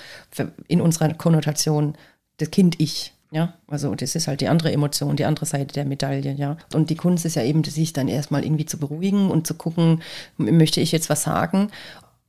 in 0.68 0.82
unserer 0.82 1.14
Konnotation 1.16 1.96
das 2.38 2.52
Kind-Ich. 2.52 3.14
Ja, 3.32 3.54
also 3.68 3.94
das 3.94 4.16
ist 4.16 4.28
halt 4.28 4.42
die 4.42 4.48
andere 4.48 4.72
Emotion, 4.72 5.16
die 5.16 5.26
andere 5.26 5.46
Seite 5.46 5.74
der 5.74 5.86
Medaille, 5.86 6.34
ja. 6.34 6.58
Und 6.74 6.90
die 6.90 6.96
Kunst 6.96 7.26
ist 7.26 7.36
ja 7.36 7.44
eben, 7.44 7.64
sich 7.64 7.94
dann 7.94 8.08
erstmal 8.08 8.44
irgendwie 8.44 8.66
zu 8.66 8.80
beruhigen 8.80 9.30
und 9.30 9.46
zu 9.46 9.54
gucken, 9.54 10.02
möchte 10.38 10.82
ich 10.82 10.92
jetzt 10.92 11.12
was 11.12 11.24
sagen? 11.24 11.70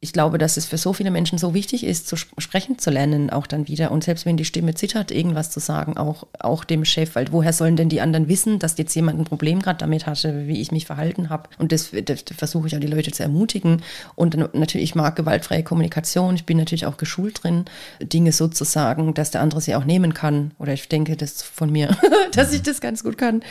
Ich 0.02 0.14
glaube, 0.14 0.38
dass 0.38 0.56
es 0.56 0.64
für 0.64 0.78
so 0.78 0.94
viele 0.94 1.10
Menschen 1.10 1.36
so 1.36 1.52
wichtig 1.52 1.84
ist, 1.84 2.08
zu 2.08 2.16
sprechen 2.16 2.78
zu 2.78 2.88
lernen, 2.88 3.28
auch 3.28 3.46
dann 3.46 3.68
wieder. 3.68 3.90
Und 3.90 4.02
selbst 4.02 4.24
wenn 4.24 4.38
die 4.38 4.46
Stimme 4.46 4.74
zittert, 4.74 5.10
irgendwas 5.10 5.50
zu 5.50 5.60
sagen, 5.60 5.98
auch, 5.98 6.26
auch 6.38 6.64
dem 6.64 6.86
Chef, 6.86 7.16
weil 7.16 7.30
woher 7.32 7.52
sollen 7.52 7.76
denn 7.76 7.90
die 7.90 8.00
anderen 8.00 8.26
wissen, 8.26 8.58
dass 8.58 8.78
jetzt 8.78 8.94
jemand 8.94 9.18
ein 9.18 9.24
Problem 9.24 9.60
gerade 9.60 9.78
damit 9.78 10.06
hatte, 10.06 10.46
wie 10.46 10.62
ich 10.62 10.72
mich 10.72 10.86
verhalten 10.86 11.28
habe? 11.28 11.50
Und 11.58 11.70
das, 11.72 11.90
das, 11.90 12.24
das 12.24 12.36
versuche 12.36 12.66
ich 12.66 12.74
auch 12.74 12.80
die 12.80 12.86
Leute 12.86 13.10
zu 13.10 13.22
ermutigen. 13.22 13.82
Und 14.14 14.36
natürlich, 14.54 14.84
ich 14.84 14.94
mag 14.94 15.16
gewaltfreie 15.16 15.62
Kommunikation. 15.62 16.34
Ich 16.34 16.46
bin 16.46 16.56
natürlich 16.56 16.86
auch 16.86 16.96
geschult 16.96 17.44
drin, 17.44 17.66
Dinge 18.00 18.32
so 18.32 18.48
zu 18.48 18.64
sagen, 18.64 19.12
dass 19.12 19.32
der 19.32 19.42
andere 19.42 19.60
sie 19.60 19.74
auch 19.74 19.84
nehmen 19.84 20.14
kann. 20.14 20.52
Oder 20.58 20.72
ich 20.72 20.88
denke 20.88 21.14
das 21.14 21.42
von 21.42 21.70
mir, 21.70 21.94
dass 22.32 22.54
ich 22.54 22.62
das 22.62 22.80
ganz 22.80 23.04
gut 23.04 23.18
kann. 23.18 23.42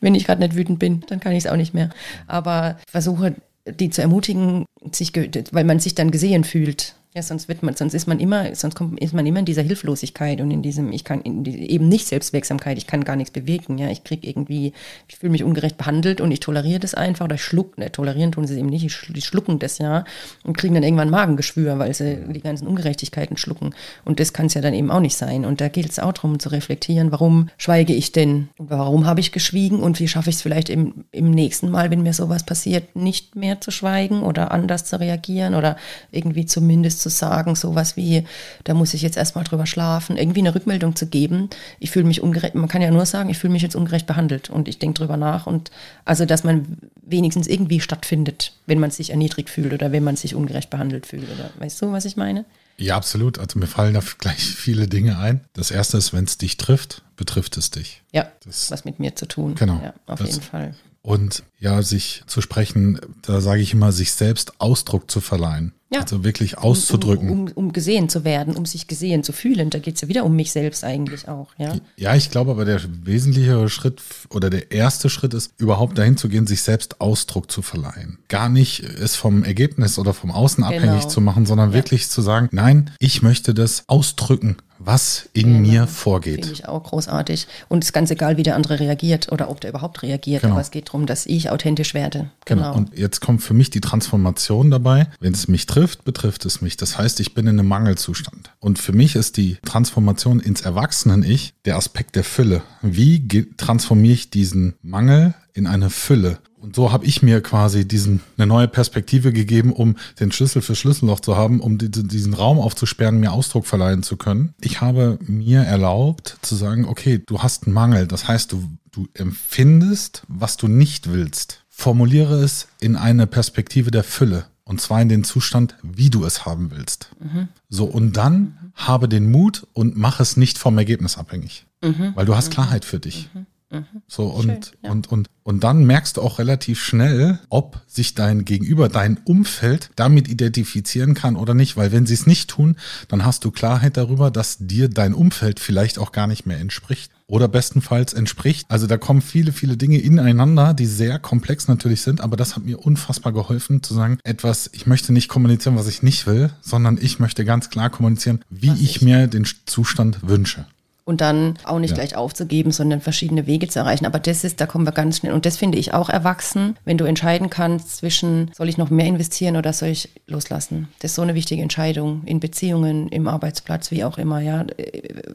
Wenn 0.00 0.14
ich 0.14 0.24
gerade 0.24 0.40
nicht 0.40 0.56
wütend 0.56 0.78
bin, 0.78 1.02
dann 1.08 1.20
kann 1.20 1.32
ich 1.32 1.44
es 1.44 1.50
auch 1.50 1.56
nicht 1.56 1.74
mehr. 1.74 1.90
Aber 2.26 2.78
versuche 2.88 3.34
die 3.72 3.90
zu 3.90 4.02
ermutigen, 4.02 4.66
sich, 4.92 5.12
weil 5.52 5.64
man 5.64 5.80
sich 5.80 5.94
dann 5.94 6.10
gesehen 6.10 6.44
fühlt. 6.44 6.94
Ja, 7.14 7.22
sonst 7.22 7.48
wird 7.48 7.62
man, 7.62 7.74
sonst 7.74 7.94
ist 7.94 8.06
man 8.06 8.20
immer, 8.20 8.54
sonst 8.54 8.74
kommt, 8.74 9.00
ist 9.00 9.14
man 9.14 9.24
immer 9.24 9.38
in 9.38 9.46
dieser 9.46 9.62
Hilflosigkeit 9.62 10.42
und 10.42 10.50
in 10.50 10.60
diesem, 10.60 10.92
ich 10.92 11.04
kann 11.04 11.22
die, 11.24 11.70
eben 11.70 11.88
nicht 11.88 12.06
Selbstwirksamkeit, 12.06 12.76
ich 12.76 12.86
kann 12.86 13.02
gar 13.02 13.16
nichts 13.16 13.30
bewegen. 13.30 13.78
Ja, 13.78 13.88
ich 13.88 14.04
krieg 14.04 14.26
irgendwie, 14.26 14.74
ich 15.08 15.16
fühle 15.16 15.32
mich 15.32 15.42
ungerecht 15.42 15.78
behandelt 15.78 16.20
und 16.20 16.30
ich 16.30 16.40
toleriere 16.40 16.80
das 16.80 16.94
einfach 16.94 17.24
oder 17.24 17.36
ich 17.36 17.42
schluck, 17.42 17.78
ne, 17.78 17.90
tolerieren 17.90 18.30
tun 18.30 18.46
sie 18.46 18.52
es 18.52 18.58
eben 18.58 18.68
nicht, 18.68 18.84
die 19.08 19.22
schlucken 19.22 19.58
das 19.58 19.78
ja 19.78 20.04
und 20.44 20.58
kriegen 20.58 20.74
dann 20.74 20.82
irgendwann 20.82 21.08
Magengeschwür, 21.08 21.78
weil 21.78 21.94
sie 21.94 22.18
die 22.28 22.42
ganzen 22.42 22.66
Ungerechtigkeiten 22.66 23.38
schlucken. 23.38 23.74
Und 24.04 24.20
das 24.20 24.34
kann 24.34 24.46
es 24.46 24.54
ja 24.54 24.60
dann 24.60 24.74
eben 24.74 24.90
auch 24.90 25.00
nicht 25.00 25.16
sein. 25.16 25.46
Und 25.46 25.62
da 25.62 25.68
gilt 25.68 25.90
es 25.90 25.98
auch 25.98 26.12
darum 26.12 26.38
zu 26.38 26.50
reflektieren, 26.50 27.10
warum 27.10 27.48
schweige 27.56 27.94
ich 27.94 28.12
denn? 28.12 28.48
Warum 28.58 29.06
habe 29.06 29.20
ich 29.20 29.32
geschwiegen 29.32 29.80
und 29.80 29.98
wie 29.98 30.08
schaffe 30.08 30.28
ich 30.28 30.36
es 30.36 30.42
vielleicht 30.42 30.68
im, 30.68 31.06
im 31.12 31.30
nächsten 31.30 31.70
Mal, 31.70 31.90
wenn 31.90 32.02
mir 32.02 32.12
sowas 32.12 32.44
passiert, 32.44 32.94
nicht 32.94 33.34
mehr 33.34 33.62
zu 33.62 33.70
schweigen 33.70 34.22
oder 34.22 34.52
anders 34.52 34.84
zu 34.84 35.00
reagieren 35.00 35.54
oder 35.54 35.78
irgendwie 36.12 36.44
zumindest 36.44 36.97
zu 36.98 37.08
sagen, 37.08 37.54
sowas 37.54 37.96
wie, 37.96 38.24
da 38.64 38.74
muss 38.74 38.94
ich 38.94 39.02
jetzt 39.02 39.16
erstmal 39.16 39.44
drüber 39.44 39.66
schlafen, 39.66 40.16
irgendwie 40.16 40.40
eine 40.40 40.54
Rückmeldung 40.54 40.96
zu 40.96 41.06
geben. 41.06 41.48
Ich 41.78 41.90
fühle 41.90 42.06
mich 42.06 42.22
ungerecht, 42.22 42.54
man 42.54 42.68
kann 42.68 42.82
ja 42.82 42.90
nur 42.90 43.06
sagen, 43.06 43.30
ich 43.30 43.38
fühle 43.38 43.52
mich 43.52 43.62
jetzt 43.62 43.76
ungerecht 43.76 44.06
behandelt 44.06 44.50
und 44.50 44.68
ich 44.68 44.78
denke 44.78 44.98
drüber 44.98 45.16
nach 45.16 45.46
und 45.46 45.70
also, 46.04 46.24
dass 46.24 46.44
man 46.44 46.78
wenigstens 47.00 47.46
irgendwie 47.46 47.80
stattfindet, 47.80 48.52
wenn 48.66 48.78
man 48.78 48.90
sich 48.90 49.10
erniedrigt 49.10 49.50
fühlt 49.50 49.72
oder 49.72 49.92
wenn 49.92 50.04
man 50.04 50.16
sich 50.16 50.34
ungerecht 50.34 50.70
behandelt 50.70 51.06
fühlt 51.06 51.24
oder 51.24 51.50
weißt 51.58 51.80
du, 51.82 51.92
was 51.92 52.04
ich 52.04 52.16
meine? 52.16 52.44
Ja, 52.78 52.96
absolut. 52.96 53.38
Also 53.38 53.58
mir 53.58 53.66
fallen 53.66 53.94
da 53.94 54.02
gleich 54.18 54.40
viele 54.40 54.86
Dinge 54.86 55.18
ein. 55.18 55.40
Das 55.52 55.70
erste 55.70 55.98
ist, 55.98 56.12
wenn 56.12 56.24
es 56.24 56.38
dich 56.38 56.56
trifft, 56.56 57.02
betrifft 57.16 57.56
es 57.56 57.70
dich. 57.70 58.02
Ja, 58.12 58.30
das, 58.44 58.70
was 58.70 58.84
mit 58.84 59.00
mir 59.00 59.16
zu 59.16 59.26
tun. 59.26 59.56
Genau. 59.56 59.80
Ja, 59.82 59.94
auf 60.06 60.20
das, 60.20 60.30
jeden 60.30 60.42
Fall. 60.42 60.74
Und 61.02 61.42
ja, 61.58 61.82
sich 61.82 62.22
zu 62.26 62.40
sprechen, 62.40 63.00
da 63.22 63.40
sage 63.40 63.60
ich 63.60 63.72
immer, 63.72 63.92
sich 63.92 64.12
selbst 64.12 64.60
Ausdruck 64.60 65.10
zu 65.10 65.20
verleihen. 65.20 65.72
Ja. 65.90 66.02
Also 66.02 66.22
wirklich 66.22 66.58
auszudrücken. 66.58 67.30
Um, 67.30 67.40
um, 67.40 67.52
um, 67.54 67.72
gesehen 67.72 68.10
zu 68.10 68.24
werden, 68.24 68.56
um 68.56 68.66
sich 68.66 68.88
gesehen 68.88 69.22
zu 69.22 69.32
fühlen. 69.32 69.70
Da 69.70 69.78
geht 69.78 69.94
es 69.94 70.02
ja 70.02 70.08
wieder 70.08 70.24
um 70.24 70.36
mich 70.36 70.52
selbst 70.52 70.84
eigentlich 70.84 71.28
auch. 71.28 71.48
Ja, 71.56 71.76
ja 71.96 72.14
ich 72.14 72.30
glaube 72.30 72.50
aber 72.50 72.66
der 72.66 72.80
wesentlichere 73.04 73.70
Schritt 73.70 74.02
oder 74.28 74.50
der 74.50 74.70
erste 74.70 75.08
Schritt 75.08 75.32
ist, 75.32 75.52
überhaupt 75.56 75.96
dahin 75.96 76.18
zu 76.18 76.28
gehen, 76.28 76.46
sich 76.46 76.62
selbst 76.62 77.00
Ausdruck 77.00 77.50
zu 77.50 77.62
verleihen. 77.62 78.18
Gar 78.28 78.50
nicht 78.50 78.80
es 78.80 79.16
vom 79.16 79.44
Ergebnis 79.44 79.98
oder 79.98 80.12
vom 80.12 80.30
Außen 80.30 80.62
abhängig 80.62 81.00
genau. 81.00 81.08
zu 81.08 81.20
machen, 81.22 81.46
sondern 81.46 81.70
ja. 81.70 81.74
wirklich 81.74 82.10
zu 82.10 82.20
sagen, 82.20 82.48
nein, 82.52 82.90
ich 82.98 83.22
möchte 83.22 83.54
das 83.54 83.84
ausdrücken 83.86 84.56
was 84.78 85.28
in 85.32 85.54
genau. 85.54 85.58
mir 85.58 85.86
vorgeht. 85.86 86.44
Finde 86.44 86.52
ich 86.52 86.68
auch 86.68 86.82
großartig. 86.82 87.46
Und 87.68 87.82
es 87.84 87.88
ist 87.88 87.92
ganz 87.92 88.10
egal, 88.10 88.36
wie 88.36 88.42
der 88.42 88.56
andere 88.56 88.80
reagiert 88.80 89.30
oder 89.32 89.50
ob 89.50 89.60
der 89.60 89.70
überhaupt 89.70 90.02
reagiert. 90.02 90.42
Genau. 90.42 90.54
Aber 90.54 90.60
es 90.60 90.70
geht 90.70 90.88
darum, 90.88 91.06
dass 91.06 91.26
ich 91.26 91.50
authentisch 91.50 91.94
werde. 91.94 92.30
Genau. 92.44 92.62
genau. 92.62 92.76
Und 92.76 92.96
jetzt 92.96 93.20
kommt 93.20 93.42
für 93.42 93.54
mich 93.54 93.70
die 93.70 93.80
Transformation 93.80 94.70
dabei. 94.70 95.08
Wenn 95.20 95.34
es 95.34 95.48
mich 95.48 95.66
trifft, 95.66 96.04
betrifft 96.04 96.44
es 96.44 96.60
mich. 96.60 96.76
Das 96.76 96.98
heißt, 96.98 97.20
ich 97.20 97.34
bin 97.34 97.46
in 97.46 97.58
einem 97.58 97.68
Mangelzustand. 97.68 98.50
Und 98.60 98.78
für 98.78 98.92
mich 98.92 99.16
ist 99.16 99.36
die 99.36 99.56
Transformation 99.64 100.40
ins 100.40 100.62
Erwachsenen-Ich 100.62 101.54
der 101.64 101.76
Aspekt 101.76 102.16
der 102.16 102.24
Fülle. 102.24 102.62
Wie 102.82 103.46
transformiere 103.56 104.14
ich 104.14 104.30
diesen 104.30 104.74
Mangel 104.82 105.34
in 105.54 105.66
eine 105.66 105.90
Fülle? 105.90 106.38
Und 106.60 106.74
so 106.74 106.90
habe 106.90 107.06
ich 107.06 107.22
mir 107.22 107.40
quasi 107.40 107.86
diesen 107.86 108.20
eine 108.36 108.46
neue 108.46 108.68
Perspektive 108.68 109.32
gegeben, 109.32 109.72
um 109.72 109.96
den 110.18 110.32
Schlüssel 110.32 110.60
für 110.60 110.74
Schlüsselloch 110.74 111.20
zu 111.20 111.36
haben, 111.36 111.60
um 111.60 111.78
die, 111.78 111.90
diesen 111.90 112.34
Raum 112.34 112.58
aufzusperren, 112.58 113.20
mir 113.20 113.32
Ausdruck 113.32 113.66
verleihen 113.66 114.02
zu 114.02 114.16
können. 114.16 114.54
Ich 114.60 114.80
habe 114.80 115.18
mir 115.22 115.60
erlaubt 115.60 116.38
zu 116.42 116.56
sagen, 116.56 116.84
okay, 116.84 117.22
du 117.24 117.42
hast 117.42 117.66
einen 117.66 117.74
Mangel. 117.74 118.06
Das 118.06 118.26
heißt, 118.26 118.52
du, 118.52 118.64
du 118.90 119.06
empfindest, 119.14 120.22
was 120.26 120.56
du 120.56 120.66
nicht 120.66 121.12
willst. 121.12 121.64
Formuliere 121.68 122.42
es 122.42 122.66
in 122.80 122.96
eine 122.96 123.26
Perspektive 123.26 123.90
der 123.90 124.02
Fülle. 124.02 124.46
Und 124.64 124.80
zwar 124.80 125.00
in 125.00 125.08
den 125.08 125.24
Zustand, 125.24 125.76
wie 125.82 126.10
du 126.10 126.24
es 126.24 126.44
haben 126.44 126.70
willst. 126.70 127.10
Mhm. 127.20 127.48
So, 127.70 127.86
und 127.86 128.16
dann 128.16 128.40
mhm. 128.40 128.72
habe 128.74 129.08
den 129.08 129.30
Mut 129.30 129.66
und 129.72 129.96
mach 129.96 130.20
es 130.20 130.36
nicht 130.36 130.58
vom 130.58 130.76
Ergebnis 130.76 131.16
abhängig. 131.16 131.66
Mhm. 131.82 132.12
Weil 132.14 132.26
du 132.26 132.36
hast 132.36 132.50
Klarheit 132.50 132.84
für 132.84 132.98
dich. 132.98 133.30
Mhm. 133.70 134.02
So 134.06 134.24
und, 134.24 134.44
Schön, 134.44 134.60
ja. 134.82 134.90
und, 134.90 135.12
und, 135.12 135.28
und 135.42 135.64
dann 135.64 135.84
merkst 135.84 136.16
du 136.16 136.22
auch 136.22 136.38
relativ 136.38 136.82
schnell, 136.82 137.38
ob 137.50 137.82
sich 137.86 138.14
dein 138.14 138.44
Gegenüber, 138.44 138.88
dein 138.88 139.18
Umfeld 139.24 139.90
damit 139.96 140.28
identifizieren 140.28 141.14
kann 141.14 141.36
oder 141.36 141.52
nicht. 141.52 141.76
Weil 141.76 141.92
wenn 141.92 142.06
sie 142.06 142.14
es 142.14 142.26
nicht 142.26 142.48
tun, 142.48 142.76
dann 143.08 143.24
hast 143.24 143.44
du 143.44 143.50
Klarheit 143.50 143.96
darüber, 143.96 144.30
dass 144.30 144.56
dir 144.58 144.88
dein 144.88 145.12
Umfeld 145.12 145.60
vielleicht 145.60 145.98
auch 145.98 146.12
gar 146.12 146.26
nicht 146.26 146.46
mehr 146.46 146.58
entspricht 146.58 147.12
oder 147.26 147.46
bestenfalls 147.46 148.14
entspricht. 148.14 148.64
Also 148.70 148.86
da 148.86 148.96
kommen 148.96 149.20
viele, 149.20 149.52
viele 149.52 149.76
Dinge 149.76 149.98
ineinander, 149.98 150.72
die 150.72 150.86
sehr 150.86 151.18
komplex 151.18 151.68
natürlich 151.68 152.00
sind, 152.00 152.22
aber 152.22 152.38
das 152.38 152.56
hat 152.56 152.64
mir 152.64 152.78
unfassbar 152.78 153.34
geholfen 153.34 153.82
zu 153.82 153.92
sagen, 153.92 154.18
etwas, 154.24 154.70
ich 154.72 154.86
möchte 154.86 155.12
nicht 155.12 155.28
kommunizieren, 155.28 155.76
was 155.76 155.88
ich 155.88 156.02
nicht 156.02 156.26
will, 156.26 156.50
sondern 156.62 156.98
ich 156.98 157.18
möchte 157.18 157.44
ganz 157.44 157.68
klar 157.68 157.90
kommunizieren, 157.90 158.42
wie 158.48 158.72
ich, 158.72 158.96
ich 158.96 159.02
mir 159.02 159.26
den 159.26 159.46
Zustand 159.66 160.26
wünsche 160.26 160.64
und 161.08 161.22
dann 161.22 161.54
auch 161.64 161.78
nicht 161.78 161.92
ja. 161.92 161.94
gleich 161.96 162.16
aufzugeben, 162.16 162.70
sondern 162.70 163.00
verschiedene 163.00 163.46
Wege 163.46 163.66
zu 163.66 163.78
erreichen. 163.78 164.04
Aber 164.04 164.18
das 164.18 164.44
ist, 164.44 164.60
da 164.60 164.66
kommen 164.66 164.84
wir 164.84 164.92
ganz 164.92 165.16
schnell. 165.16 165.32
Und 165.32 165.46
das 165.46 165.56
finde 165.56 165.78
ich 165.78 165.94
auch 165.94 166.10
erwachsen, 166.10 166.76
wenn 166.84 166.98
du 166.98 167.06
entscheiden 167.06 167.48
kannst 167.48 167.96
zwischen, 167.96 168.50
soll 168.54 168.68
ich 168.68 168.76
noch 168.76 168.90
mehr 168.90 169.06
investieren 169.06 169.56
oder 169.56 169.72
soll 169.72 169.88
ich 169.88 170.10
loslassen? 170.26 170.88
Das 170.98 171.12
ist 171.12 171.14
so 171.14 171.22
eine 171.22 171.34
wichtige 171.34 171.62
Entscheidung 171.62 172.24
in 172.26 172.40
Beziehungen, 172.40 173.08
im 173.08 173.26
Arbeitsplatz, 173.26 173.90
wie 173.90 174.04
auch 174.04 174.18
immer, 174.18 174.40
ja, 174.40 174.66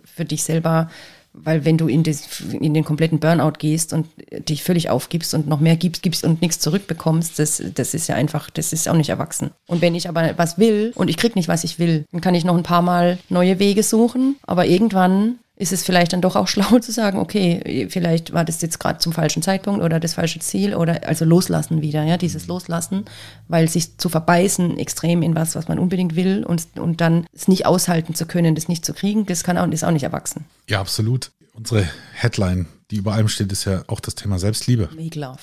für 0.05 0.25
dich 0.25 0.43
selber. 0.43 0.91
Weil 1.33 1.65
wenn 1.65 1.79
du 1.79 1.87
in, 1.87 2.03
des, 2.03 2.41
in 2.51 2.75
den 2.75 2.83
kompletten 2.83 3.19
Burnout 3.19 3.53
gehst 3.57 3.93
und 3.93 4.05
dich 4.47 4.61
völlig 4.61 4.91
aufgibst 4.91 5.33
und 5.33 5.47
noch 5.47 5.59
mehr 5.59 5.75
gibst, 5.75 6.03
gibst 6.03 6.23
und 6.23 6.43
nichts 6.43 6.59
zurückbekommst, 6.59 7.39
das, 7.39 7.63
das 7.73 7.95
ist 7.95 8.07
ja 8.07 8.13
einfach, 8.13 8.51
das 8.51 8.73
ist 8.73 8.87
auch 8.87 8.93
nicht 8.93 9.09
erwachsen. 9.09 9.49
Und 9.65 9.81
wenn 9.81 9.95
ich 9.95 10.07
aber 10.07 10.37
was 10.37 10.59
will 10.59 10.91
und 10.93 11.09
ich 11.09 11.17
krieg 11.17 11.35
nicht, 11.35 11.47
was 11.47 11.63
ich 11.63 11.79
will, 11.79 12.05
dann 12.11 12.21
kann 12.21 12.35
ich 12.35 12.45
noch 12.45 12.55
ein 12.55 12.61
paar 12.61 12.83
Mal 12.83 13.17
neue 13.29 13.57
Wege 13.57 13.81
suchen. 13.81 14.35
Aber 14.43 14.67
irgendwann 14.67 15.39
ist 15.63 15.71
es 15.71 15.83
vielleicht 15.83 16.13
dann 16.13 16.21
doch 16.21 16.35
auch 16.35 16.47
schlau 16.53 16.77
zu 16.79 16.91
sagen, 16.91 17.17
okay, 17.17 17.87
vielleicht 17.89 18.33
war 18.33 18.45
das 18.45 18.61
jetzt 18.61 18.79
gerade 18.79 18.99
zum 18.99 19.13
falschen 19.13 19.41
Zeitpunkt 19.41 19.81
oder 19.81 19.99
das 19.99 20.13
falsche 20.13 20.39
Ziel 20.39 20.75
oder 20.75 21.07
also 21.07 21.25
loslassen 21.25 21.81
wieder, 21.81 22.03
ja, 22.03 22.17
dieses 22.17 22.47
Loslassen, 22.47 23.05
weil 23.47 23.67
sich 23.69 23.97
zu 23.97 24.09
verbeißen 24.09 24.77
extrem 24.77 25.23
in 25.23 25.35
was, 25.35 25.55
was 25.55 25.67
man 25.67 25.79
unbedingt 25.79 26.15
will 26.15 26.43
und, 26.43 26.67
und 26.75 27.01
dann 27.01 27.25
es 27.33 27.47
nicht 27.47 27.65
aushalten 27.65 28.13
zu 28.13 28.25
können, 28.25 28.55
das 28.55 28.67
nicht 28.67 28.85
zu 28.85 28.93
kriegen, 28.93 29.25
das 29.25 29.43
kann 29.43 29.57
auch, 29.57 29.67
ist 29.67 29.83
auch 29.83 29.91
nicht 29.91 30.03
erwachsen. 30.03 30.45
Ja, 30.69 30.79
absolut. 30.79 31.31
Unsere 31.55 31.87
Headline, 32.13 32.65
die 32.89 32.97
über 32.97 33.13
allem 33.13 33.27
steht, 33.27 33.51
ist 33.51 33.65
ja 33.65 33.83
auch 33.87 33.99
das 33.99 34.15
Thema 34.15 34.39
Selbstliebe. 34.39 34.89
Make 34.95 35.19
love. 35.19 35.39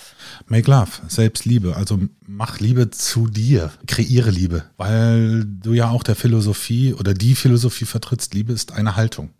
Make 0.48 0.68
love, 0.68 0.90
Selbstliebe. 1.06 1.76
Also 1.76 2.00
mach 2.26 2.58
Liebe 2.58 2.90
zu 2.90 3.28
dir, 3.28 3.72
kreiere 3.86 4.30
Liebe, 4.30 4.64
weil 4.76 5.44
du 5.44 5.72
ja 5.72 5.88
auch 5.88 6.02
der 6.02 6.16
Philosophie 6.16 6.94
oder 6.94 7.14
die 7.14 7.36
Philosophie 7.36 7.84
vertrittst, 7.84 8.34
Liebe 8.34 8.52
ist 8.52 8.72
eine 8.72 8.96
Haltung 8.96 9.30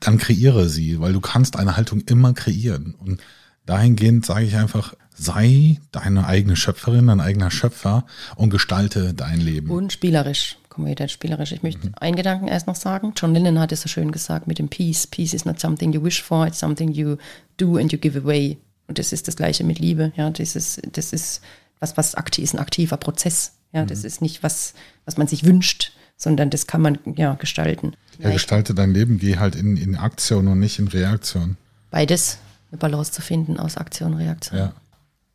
dann 0.00 0.18
kreiere 0.18 0.68
sie, 0.68 1.00
weil 1.00 1.12
du 1.12 1.20
kannst 1.20 1.56
eine 1.56 1.76
Haltung 1.76 2.00
immer 2.02 2.32
kreieren. 2.34 2.94
Und 2.98 3.20
dahingehend 3.66 4.26
sage 4.26 4.44
ich 4.44 4.56
einfach, 4.56 4.94
sei 5.14 5.78
deine 5.92 6.26
eigene 6.26 6.56
Schöpferin, 6.56 7.06
dein 7.06 7.20
eigener 7.20 7.50
Schöpfer 7.50 8.04
und 8.36 8.50
gestalte 8.50 9.14
dein 9.14 9.40
Leben. 9.40 9.70
Und 9.70 9.92
spielerisch. 9.92 10.58
Kommen 10.68 10.88
wir 10.88 10.90
wieder 10.90 11.08
spielerisch. 11.08 11.52
Ich 11.52 11.62
möchte 11.62 11.86
mhm. 11.86 11.94
einen 11.96 12.16
Gedanken 12.16 12.48
erst 12.48 12.66
noch 12.66 12.74
sagen. 12.74 13.14
John 13.16 13.32
Lennon 13.32 13.58
hat 13.58 13.72
es 13.72 13.80
so 13.80 13.88
schön 13.88 14.12
gesagt 14.12 14.46
mit 14.46 14.58
dem 14.58 14.68
Peace. 14.68 15.06
Peace 15.06 15.32
is 15.32 15.46
not 15.46 15.58
something 15.58 15.92
you 15.92 16.04
wish 16.04 16.22
for, 16.22 16.46
it's 16.46 16.58
something 16.58 16.92
you 16.92 17.16
do 17.56 17.78
and 17.78 17.90
you 17.92 17.98
give 17.98 18.18
away. 18.18 18.58
Und 18.86 18.98
das 18.98 19.12
ist 19.12 19.26
das 19.26 19.36
Gleiche 19.36 19.64
mit 19.64 19.78
Liebe. 19.78 20.12
Ja, 20.16 20.28
das 20.28 20.54
ist, 20.54 20.82
das 20.92 21.12
ist 21.12 21.40
was, 21.80 21.96
was 21.96 22.14
aktiv 22.14 22.44
ist, 22.44 22.54
ein 22.54 22.58
aktiver 22.58 22.98
Prozess. 22.98 23.52
Ja, 23.72 23.82
mhm. 23.82 23.88
das 23.88 24.04
ist 24.04 24.20
nicht 24.20 24.42
was, 24.42 24.74
was 25.06 25.16
man 25.16 25.26
sich 25.26 25.44
wünscht, 25.44 25.92
sondern 26.16 26.50
das 26.50 26.66
kann 26.66 26.80
man 26.80 26.98
ja 27.16 27.34
gestalten. 27.34 27.94
Ja, 28.18 28.30
gestalte 28.30 28.74
dein 28.74 28.92
Leben, 28.92 29.18
geh 29.18 29.36
halt 29.36 29.54
in, 29.54 29.76
in 29.76 29.96
Aktion 29.96 30.48
und 30.48 30.58
nicht 30.58 30.78
in 30.78 30.88
Reaktion. 30.88 31.56
Beides, 31.90 32.38
eine 32.70 32.78
Balance 32.78 33.12
zu 33.12 33.22
finden 33.22 33.58
aus 33.58 33.76
Aktion 33.76 34.14
und 34.14 34.20
Reaktion. 34.20 34.58
Ja. 34.58 34.72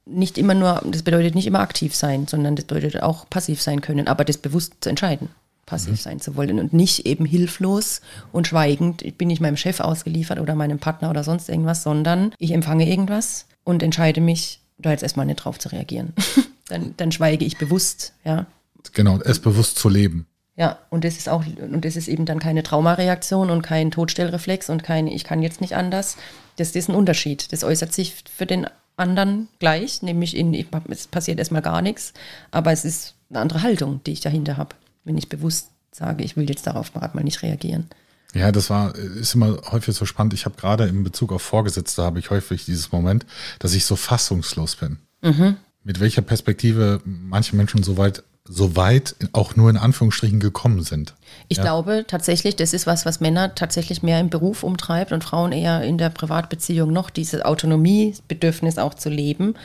Nicht 0.05 0.37
immer 0.37 0.55
nur, 0.55 0.81
das 0.85 1.03
bedeutet 1.03 1.35
nicht 1.35 1.45
immer 1.45 1.59
aktiv 1.59 1.95
sein, 1.95 2.27
sondern 2.27 2.55
das 2.55 2.65
bedeutet 2.65 3.03
auch 3.03 3.29
passiv 3.29 3.61
sein 3.61 3.81
können, 3.81 4.07
aber 4.07 4.25
das 4.25 4.37
bewusst 4.37 4.73
zu 4.81 4.89
entscheiden, 4.89 5.29
passiv 5.67 5.91
mhm. 5.91 5.97
sein 5.97 6.19
zu 6.19 6.35
wollen 6.35 6.59
und 6.59 6.73
nicht 6.73 7.05
eben 7.05 7.25
hilflos 7.25 8.01
und 8.31 8.47
schweigend, 8.47 9.03
ich 9.03 9.15
bin 9.15 9.27
nicht 9.27 9.41
meinem 9.41 9.57
Chef 9.57 9.79
ausgeliefert 9.79 10.39
oder 10.39 10.55
meinem 10.55 10.79
Partner 10.79 11.11
oder 11.11 11.23
sonst 11.23 11.49
irgendwas, 11.49 11.83
sondern 11.83 12.33
ich 12.39 12.51
empfange 12.51 12.89
irgendwas 12.89 13.45
und 13.63 13.83
entscheide 13.83 14.21
mich, 14.21 14.59
da 14.79 14.89
jetzt 14.89 15.03
erstmal 15.03 15.27
nicht 15.27 15.37
drauf 15.37 15.59
zu 15.59 15.69
reagieren. 15.69 16.13
dann, 16.67 16.95
dann 16.97 17.11
schweige 17.11 17.45
ich 17.45 17.57
bewusst, 17.59 18.13
ja. 18.25 18.47
Genau, 18.93 19.19
es 19.19 19.39
bewusst 19.39 19.77
zu 19.77 19.87
leben. 19.87 20.25
Ja, 20.61 20.77
und 20.91 21.03
das 21.03 21.17
ist 21.17 21.27
auch, 21.27 21.43
und 21.59 21.83
das 21.85 21.95
ist 21.95 22.07
eben 22.07 22.27
dann 22.27 22.37
keine 22.37 22.61
Traumareaktion 22.61 23.49
und 23.49 23.63
kein 23.63 23.89
Todstellreflex 23.89 24.69
und 24.69 24.83
kein 24.83 25.07
Ich 25.07 25.23
kann 25.23 25.41
jetzt 25.41 25.59
nicht 25.59 25.75
anders. 25.75 26.17
Das, 26.55 26.73
das 26.73 26.83
ist 26.83 26.89
ein 26.89 26.93
Unterschied. 26.93 27.51
Das 27.51 27.63
äußert 27.63 27.91
sich 27.91 28.23
für 28.31 28.45
den 28.45 28.67
anderen 28.95 29.47
gleich, 29.57 30.03
nämlich 30.03 30.37
in, 30.37 30.53
es 30.89 31.07
passiert 31.07 31.39
erstmal 31.39 31.63
gar 31.63 31.81
nichts, 31.81 32.13
aber 32.51 32.71
es 32.71 32.85
ist 32.85 33.15
eine 33.31 33.39
andere 33.39 33.63
Haltung, 33.63 34.01
die 34.05 34.11
ich 34.11 34.19
dahinter 34.19 34.57
habe, 34.57 34.75
wenn 35.03 35.17
ich 35.17 35.29
bewusst 35.29 35.69
sage, 35.91 36.23
ich 36.23 36.37
will 36.37 36.47
jetzt 36.47 36.67
darauf 36.67 36.93
gerade 36.93 37.17
mal 37.17 37.23
nicht 37.23 37.41
reagieren. 37.41 37.87
Ja, 38.35 38.51
das 38.51 38.69
war, 38.69 38.93
ist 38.95 39.33
immer 39.33 39.57
häufig 39.71 39.95
so 39.95 40.05
spannend. 40.05 40.35
Ich 40.35 40.45
habe 40.45 40.57
gerade 40.57 40.85
in 40.85 41.03
Bezug 41.03 41.31
auf 41.31 41.41
Vorgesetzte 41.41 42.03
habe 42.03 42.19
ich 42.19 42.29
häufig 42.29 42.65
dieses 42.65 42.91
Moment, 42.91 43.25
dass 43.57 43.73
ich 43.73 43.85
so 43.85 43.95
fassungslos 43.95 44.75
bin. 44.75 44.99
Mhm. 45.23 45.55
Mit 45.83 45.99
welcher 45.99 46.21
Perspektive 46.21 47.01
manche 47.03 47.55
Menschen 47.55 47.81
so 47.81 47.97
weit 47.97 48.21
so 48.51 48.75
weit 48.75 49.15
auch 49.31 49.55
nur 49.55 49.69
in 49.69 49.77
Anführungsstrichen 49.77 50.39
gekommen 50.39 50.83
sind. 50.83 51.13
Ich 51.47 51.57
ja. 51.57 51.63
glaube 51.63 52.05
tatsächlich, 52.07 52.55
das 52.57 52.73
ist 52.73 52.85
was, 52.85 53.05
was 53.05 53.21
Männer 53.21 53.55
tatsächlich 53.55 54.03
mehr 54.03 54.19
im 54.19 54.29
Beruf 54.29 54.63
umtreibt 54.63 55.11
und 55.13 55.23
Frauen 55.23 55.51
eher 55.51 55.81
in 55.83 55.97
der 55.97 56.09
Privatbeziehung 56.09 56.91
noch, 56.91 57.09
dieses 57.09 57.41
Autonomiebedürfnis 57.41 58.77
auch 58.77 58.93
zu 58.93 59.09
leben. 59.09 59.47
Mhm. 59.47 59.55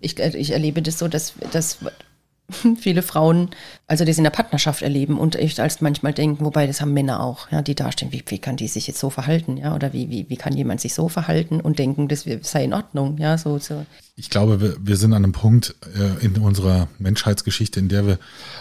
Ich, 0.00 0.18
äh, 0.18 0.36
ich 0.36 0.52
erlebe 0.52 0.82
das 0.82 0.98
so, 0.98 1.08
dass, 1.08 1.34
dass 1.52 1.78
viele 2.80 3.02
Frauen 3.02 3.50
also 3.92 4.06
das 4.06 4.16
in 4.16 4.24
der 4.24 4.30
Partnerschaft 4.30 4.80
erleben 4.80 5.18
und 5.18 5.36
echt 5.36 5.60
als 5.60 5.82
manchmal 5.82 6.14
denken, 6.14 6.46
wobei 6.46 6.66
das 6.66 6.80
haben 6.80 6.94
Männer 6.94 7.22
auch, 7.22 7.52
ja, 7.52 7.60
die 7.60 7.74
dastehen, 7.74 8.10
wie, 8.10 8.24
wie 8.26 8.38
kann 8.38 8.56
die 8.56 8.66
sich 8.66 8.86
jetzt 8.86 8.98
so 8.98 9.10
verhalten, 9.10 9.58
ja, 9.58 9.74
oder 9.74 9.92
wie, 9.92 10.08
wie, 10.08 10.30
wie 10.30 10.36
kann 10.36 10.56
jemand 10.56 10.80
sich 10.80 10.94
so 10.94 11.10
verhalten 11.10 11.60
und 11.60 11.78
denken, 11.78 12.08
das 12.08 12.24
sei 12.40 12.64
in 12.64 12.72
Ordnung, 12.72 13.18
ja, 13.18 13.36
so. 13.36 13.58
so. 13.58 13.84
Ich 14.16 14.30
glaube, 14.30 14.62
wir, 14.62 14.76
wir 14.80 14.96
sind 14.96 15.12
an 15.12 15.24
einem 15.24 15.32
Punkt 15.32 15.74
äh, 15.94 16.24
in 16.24 16.38
unserer 16.38 16.88
Menschheitsgeschichte, 16.98 17.80
in 17.80 17.90
der 17.90 18.06
wir 18.06 18.18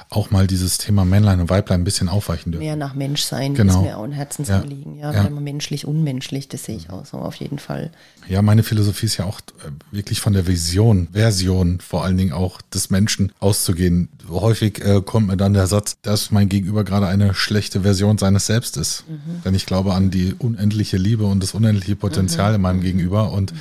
auch 0.10 0.32
mal 0.32 0.48
dieses 0.48 0.80
Thema 0.80 1.06
Männlein 1.06 1.40
und 1.40 1.50
Weiblein 1.50 1.82
ein 1.82 1.84
bisschen 1.86 2.10
aufweichen 2.10 2.52
dürfen. 2.52 2.66
Mehr 2.66 2.76
nach 2.76 2.94
Menschsein 2.94 3.54
genau. 3.54 3.76
ist 3.76 3.82
mir 3.86 3.98
auch 3.98 4.04
ein 4.04 4.12
Herzensanliegen, 4.12 4.98
ja, 4.98 5.14
ja. 5.14 5.24
ja. 5.24 5.30
menschlich, 5.30 5.88
unmenschlich, 5.88 6.50
das 6.50 6.66
sehe 6.66 6.76
ich 6.76 6.90
auch 6.90 7.06
so 7.06 7.20
auf 7.20 7.36
jeden 7.36 7.60
Fall. 7.60 7.92
Ja, 8.28 8.42
meine 8.42 8.64
Philosophie 8.64 9.06
ist 9.06 9.16
ja 9.16 9.26
auch 9.26 9.40
äh, 9.40 9.72
wirklich 9.92 10.20
von 10.20 10.34
der 10.34 10.46
Vision, 10.46 11.08
Version 11.14 11.80
vor 11.80 12.04
allen 12.04 12.18
Dingen 12.18 12.34
auch 12.34 12.62
des 12.62 12.90
Menschen 12.90 13.32
auszugehen. 13.40 13.81
Häufig 14.30 14.84
äh, 14.84 15.02
kommt 15.02 15.28
mir 15.28 15.38
dann 15.38 15.54
der 15.54 15.68
Satz, 15.68 15.98
dass 16.02 16.32
mein 16.32 16.50
Gegenüber 16.50 16.84
gerade 16.84 17.08
eine 17.08 17.34
schlechte 17.34 17.82
Version 17.82 18.18
seines 18.18 18.46
Selbst 18.46 18.78
ist. 18.78 19.06
Mhm. 19.08 19.44
Denn 19.44 19.56
ich 19.56 19.66
glaube 19.66 19.94
an 19.94 20.12
die 20.12 20.34
unendliche 20.34 20.98
Liebe 20.98 21.26
und 21.26 21.42
das 21.42 21.54
unendliche 21.54 21.96
Potenzial 21.96 22.50
mhm. 22.50 22.56
in 22.56 22.62
meinem 22.62 22.82
Gegenüber 22.82 23.32
und 23.32 23.54
mhm. 23.54 23.58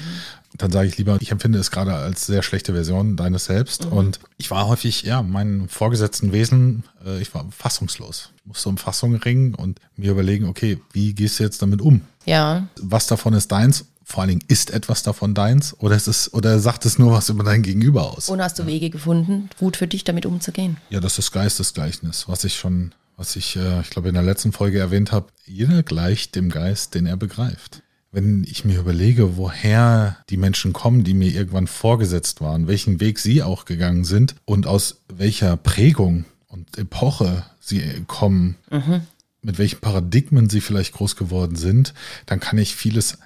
dann 0.57 0.71
sage 0.71 0.89
ich 0.89 0.99
lieber, 0.99 1.17
ich 1.21 1.31
empfinde 1.31 1.59
es 1.59 1.71
gerade 1.71 1.95
als 1.95 2.27
sehr 2.27 2.43
schlechte 2.43 2.73
Version 2.73 3.17
deines 3.17 3.47
Selbst. 3.47 3.87
Mhm. 3.87 3.93
Und 3.93 4.21
ich 4.37 4.51
war 4.51 4.67
häufig, 4.67 5.03
ja, 5.03 5.23
meinen 5.23 5.69
vorgesetzten 5.69 6.33
Wesen, 6.33 6.85
äh, 7.05 7.21
ich 7.21 7.35
war 7.35 7.47
fassungslos. 7.51 8.31
Ich 8.37 8.47
musste 8.47 8.69
um 8.69 8.79
Fassung 8.79 9.15
ringen 9.17 9.55
und 9.55 9.81
mir 9.97 10.11
überlegen, 10.13 10.47
okay, 10.47 10.81
wie 10.93 11.15
gehst 11.15 11.39
du 11.39 11.45
jetzt 11.45 11.63
damit 11.63 11.81
um? 11.81 12.03
Ja. 12.27 12.69
Was 12.81 13.07
davon 13.07 13.35
ist 13.35 13.51
deins? 13.53 13.87
Vor 14.11 14.23
allen 14.23 14.31
Dingen, 14.31 14.45
ist 14.49 14.73
etwas 14.73 15.05
davon 15.05 15.35
deins 15.35 15.77
oder 15.79 15.95
ist 15.95 16.09
es, 16.09 16.35
oder 16.35 16.59
sagt 16.59 16.85
es 16.85 16.99
nur 16.99 17.13
was 17.13 17.29
über 17.29 17.45
dein 17.45 17.63
Gegenüber 17.63 18.11
aus? 18.11 18.29
Und 18.29 18.43
hast 18.43 18.59
du 18.59 18.67
Wege 18.67 18.91
gefunden, 18.91 19.49
gut 19.61 19.77
für 19.77 19.87
dich 19.87 20.03
damit 20.03 20.27
umzugehen? 20.27 20.79
Ja, 20.91 20.99
das 20.99 21.19
ist 21.21 21.31
Geistesgleichnis, 21.31 22.27
was 22.27 22.43
ich 22.43 22.57
schon, 22.57 22.93
was 23.17 23.37
ich, 23.37 23.55
äh, 23.55 23.81
ich 23.83 23.91
glaube, 23.91 24.09
in 24.09 24.15
der 24.15 24.25
letzten 24.25 24.51
Folge 24.51 24.81
erwähnt 24.81 25.13
habe. 25.13 25.29
Jeder 25.47 25.85
gleicht 25.85 26.35
dem 26.35 26.51
Geist, 26.51 26.97
den 26.97 27.07
er 27.07 27.17
begreift. 27.17 27.83
Wenn 28.11 28.43
ich 28.43 28.65
mir 28.65 28.81
überlege, 28.81 29.37
woher 29.37 30.17
die 30.29 30.37
Menschen 30.37 30.73
kommen, 30.73 31.05
die 31.05 31.15
mir 31.15 31.33
irgendwann 31.33 31.69
vorgesetzt 31.69 32.41
waren, 32.41 32.67
welchen 32.67 32.99
Weg 32.99 33.21
sie 33.21 33.45
auch 33.45 33.65
gegangen 33.65 34.03
sind 34.03 34.35
und 34.45 34.67
aus 34.67 35.03
welcher 35.07 35.57
Prägung 35.57 36.25
und 36.49 36.77
Epoche 36.79 37.45
sie 37.61 38.03
kommen, 38.09 38.57
mhm 38.73 39.03
mit 39.43 39.59
welchen 39.59 39.81
Paradigmen 39.81 40.51
sie 40.51 40.61
vielleicht 40.61 40.95
groß 40.95 41.17
geworden 41.17 41.57
sind, 41.57 41.95
dann 42.27 42.41
kann 42.41 42.59
ich 42.59 42.75
vieles 42.75 43.19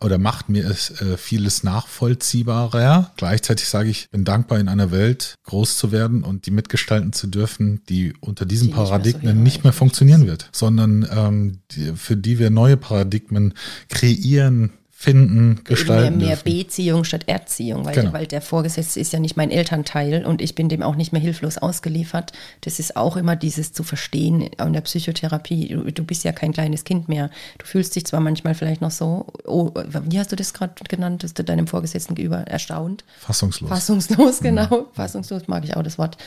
oder 0.00 0.18
macht 0.18 0.48
mir 0.48 0.68
es 0.68 1.00
äh, 1.00 1.16
vieles 1.16 1.62
nachvollziehbarer. 1.62 3.12
Gleichzeitig 3.16 3.68
sage 3.68 3.88
ich, 3.88 4.10
bin 4.10 4.24
dankbar 4.24 4.58
in 4.58 4.68
einer 4.68 4.90
Welt 4.90 5.34
groß 5.44 5.78
zu 5.78 5.92
werden 5.92 6.24
und 6.24 6.46
die 6.46 6.50
mitgestalten 6.50 7.12
zu 7.12 7.28
dürfen, 7.28 7.82
die 7.88 8.14
unter 8.20 8.46
diesen 8.46 8.68
die 8.68 8.74
Paradigmen 8.74 9.12
nicht 9.12 9.24
mehr, 9.24 9.34
so 9.34 9.42
nicht 9.42 9.64
mehr 9.64 9.72
funktionieren 9.72 10.26
wird, 10.26 10.48
sondern 10.52 11.06
ähm, 11.10 11.60
die, 11.70 11.92
für 11.94 12.16
die 12.16 12.38
wir 12.38 12.50
neue 12.50 12.76
Paradigmen 12.76 13.54
kreieren, 13.88 14.72
finden, 15.00 15.64
gestalten. 15.64 16.18
Mehr, 16.18 16.26
mehr 16.26 16.36
Beziehung 16.36 17.04
statt 17.04 17.22
Erziehung, 17.26 17.86
weil, 17.86 17.94
genau. 17.94 18.12
weil 18.12 18.26
der 18.26 18.42
Vorgesetzte 18.42 19.00
ist 19.00 19.14
ja 19.14 19.18
nicht 19.18 19.34
mein 19.34 19.50
Elternteil 19.50 20.26
und 20.26 20.42
ich 20.42 20.54
bin 20.54 20.68
dem 20.68 20.82
auch 20.82 20.94
nicht 20.94 21.10
mehr 21.10 21.22
hilflos 21.22 21.56
ausgeliefert. 21.56 22.34
Das 22.60 22.78
ist 22.78 22.96
auch 22.96 23.16
immer 23.16 23.34
dieses 23.34 23.72
zu 23.72 23.82
verstehen 23.82 24.42
in 24.42 24.72
der 24.74 24.82
Psychotherapie. 24.82 25.68
Du, 25.68 25.90
du 25.90 26.04
bist 26.04 26.22
ja 26.24 26.32
kein 26.32 26.52
kleines 26.52 26.84
Kind 26.84 27.08
mehr. 27.08 27.30
Du 27.56 27.64
fühlst 27.64 27.96
dich 27.96 28.04
zwar 28.04 28.20
manchmal 28.20 28.54
vielleicht 28.54 28.82
noch 28.82 28.90
so, 28.90 29.28
oh, 29.46 29.70
wie 30.04 30.18
hast 30.18 30.32
du 30.32 30.36
das 30.36 30.52
gerade 30.52 30.74
genannt, 30.86 31.24
dass 31.24 31.32
du 31.32 31.44
deinem 31.44 31.66
Vorgesetzten 31.66 32.14
gegenüber 32.14 32.40
erstaunt? 32.40 33.02
Fassungslos. 33.20 33.70
Fassungslos, 33.70 34.40
genau. 34.40 34.66
Mhm. 34.66 34.84
Fassungslos 34.92 35.48
mag 35.48 35.64
ich 35.64 35.78
auch 35.78 35.82
das 35.82 35.96
Wort. 35.96 36.18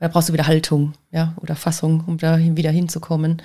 Da 0.00 0.08
brauchst 0.08 0.28
du 0.28 0.32
wieder 0.32 0.46
Haltung, 0.46 0.94
ja, 1.12 1.34
oder 1.40 1.54
Fassung, 1.54 2.04
um 2.06 2.18
da 2.18 2.38
wieder 2.38 2.70
hinzukommen 2.70 3.42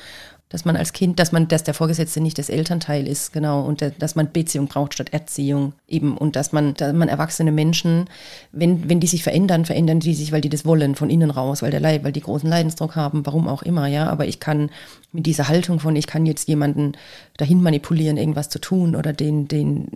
dass 0.54 0.66
man 0.66 0.78
als 0.78 0.94
Kind, 0.94 1.18
dass 1.18 1.32
man, 1.32 1.48
dass 1.48 1.64
der 1.64 1.74
Vorgesetzte 1.74 2.22
nicht 2.22 2.38
das 2.38 2.48
Elternteil 2.48 3.08
ist, 3.08 3.34
genau, 3.34 3.64
und 3.64 3.84
dass 3.98 4.14
man 4.14 4.32
Beziehung 4.32 4.68
braucht 4.68 4.94
statt 4.94 5.12
Erziehung 5.12 5.74
eben 5.88 6.16
und 6.16 6.36
dass 6.36 6.52
man, 6.52 6.76
dass 6.76 6.94
man 6.94 7.10
erwachsene 7.10 7.52
Menschen, 7.52 8.06
wenn, 8.52 8.88
wenn 8.88 9.00
die 9.00 9.08
sich 9.08 9.24
verändern, 9.24 9.66
verändern 9.66 10.00
die 10.00 10.14
sich, 10.14 10.32
weil 10.32 10.42
die 10.42 10.50
das 10.50 10.64
wollen 10.64 10.94
von 10.94 11.10
innen 11.10 11.32
raus, 11.32 11.64
weil 11.64 11.72
der 11.72 11.80
Leid, 11.80 12.04
weil 12.04 12.12
die 12.12 12.22
großen 12.22 12.48
Leidensdruck 12.48 12.96
haben, 12.96 13.26
warum 13.26 13.48
auch 13.48 13.64
immer, 13.64 13.88
ja, 13.88 14.08
aber 14.08 14.28
ich 14.28 14.40
kann 14.40 14.70
mit 15.12 15.26
dieser 15.26 15.48
Haltung 15.48 15.80
von, 15.80 15.96
ich 15.96 16.06
kann 16.06 16.28
jetzt 16.28 16.48
jemanden 16.48 16.92
dahin 17.38 17.64
manipulieren, 17.64 18.18
irgendwas 18.18 18.50
zu 18.50 18.60
tun 18.60 18.96
oder 18.96 19.12
den, 19.12 19.48
den, 19.48 19.88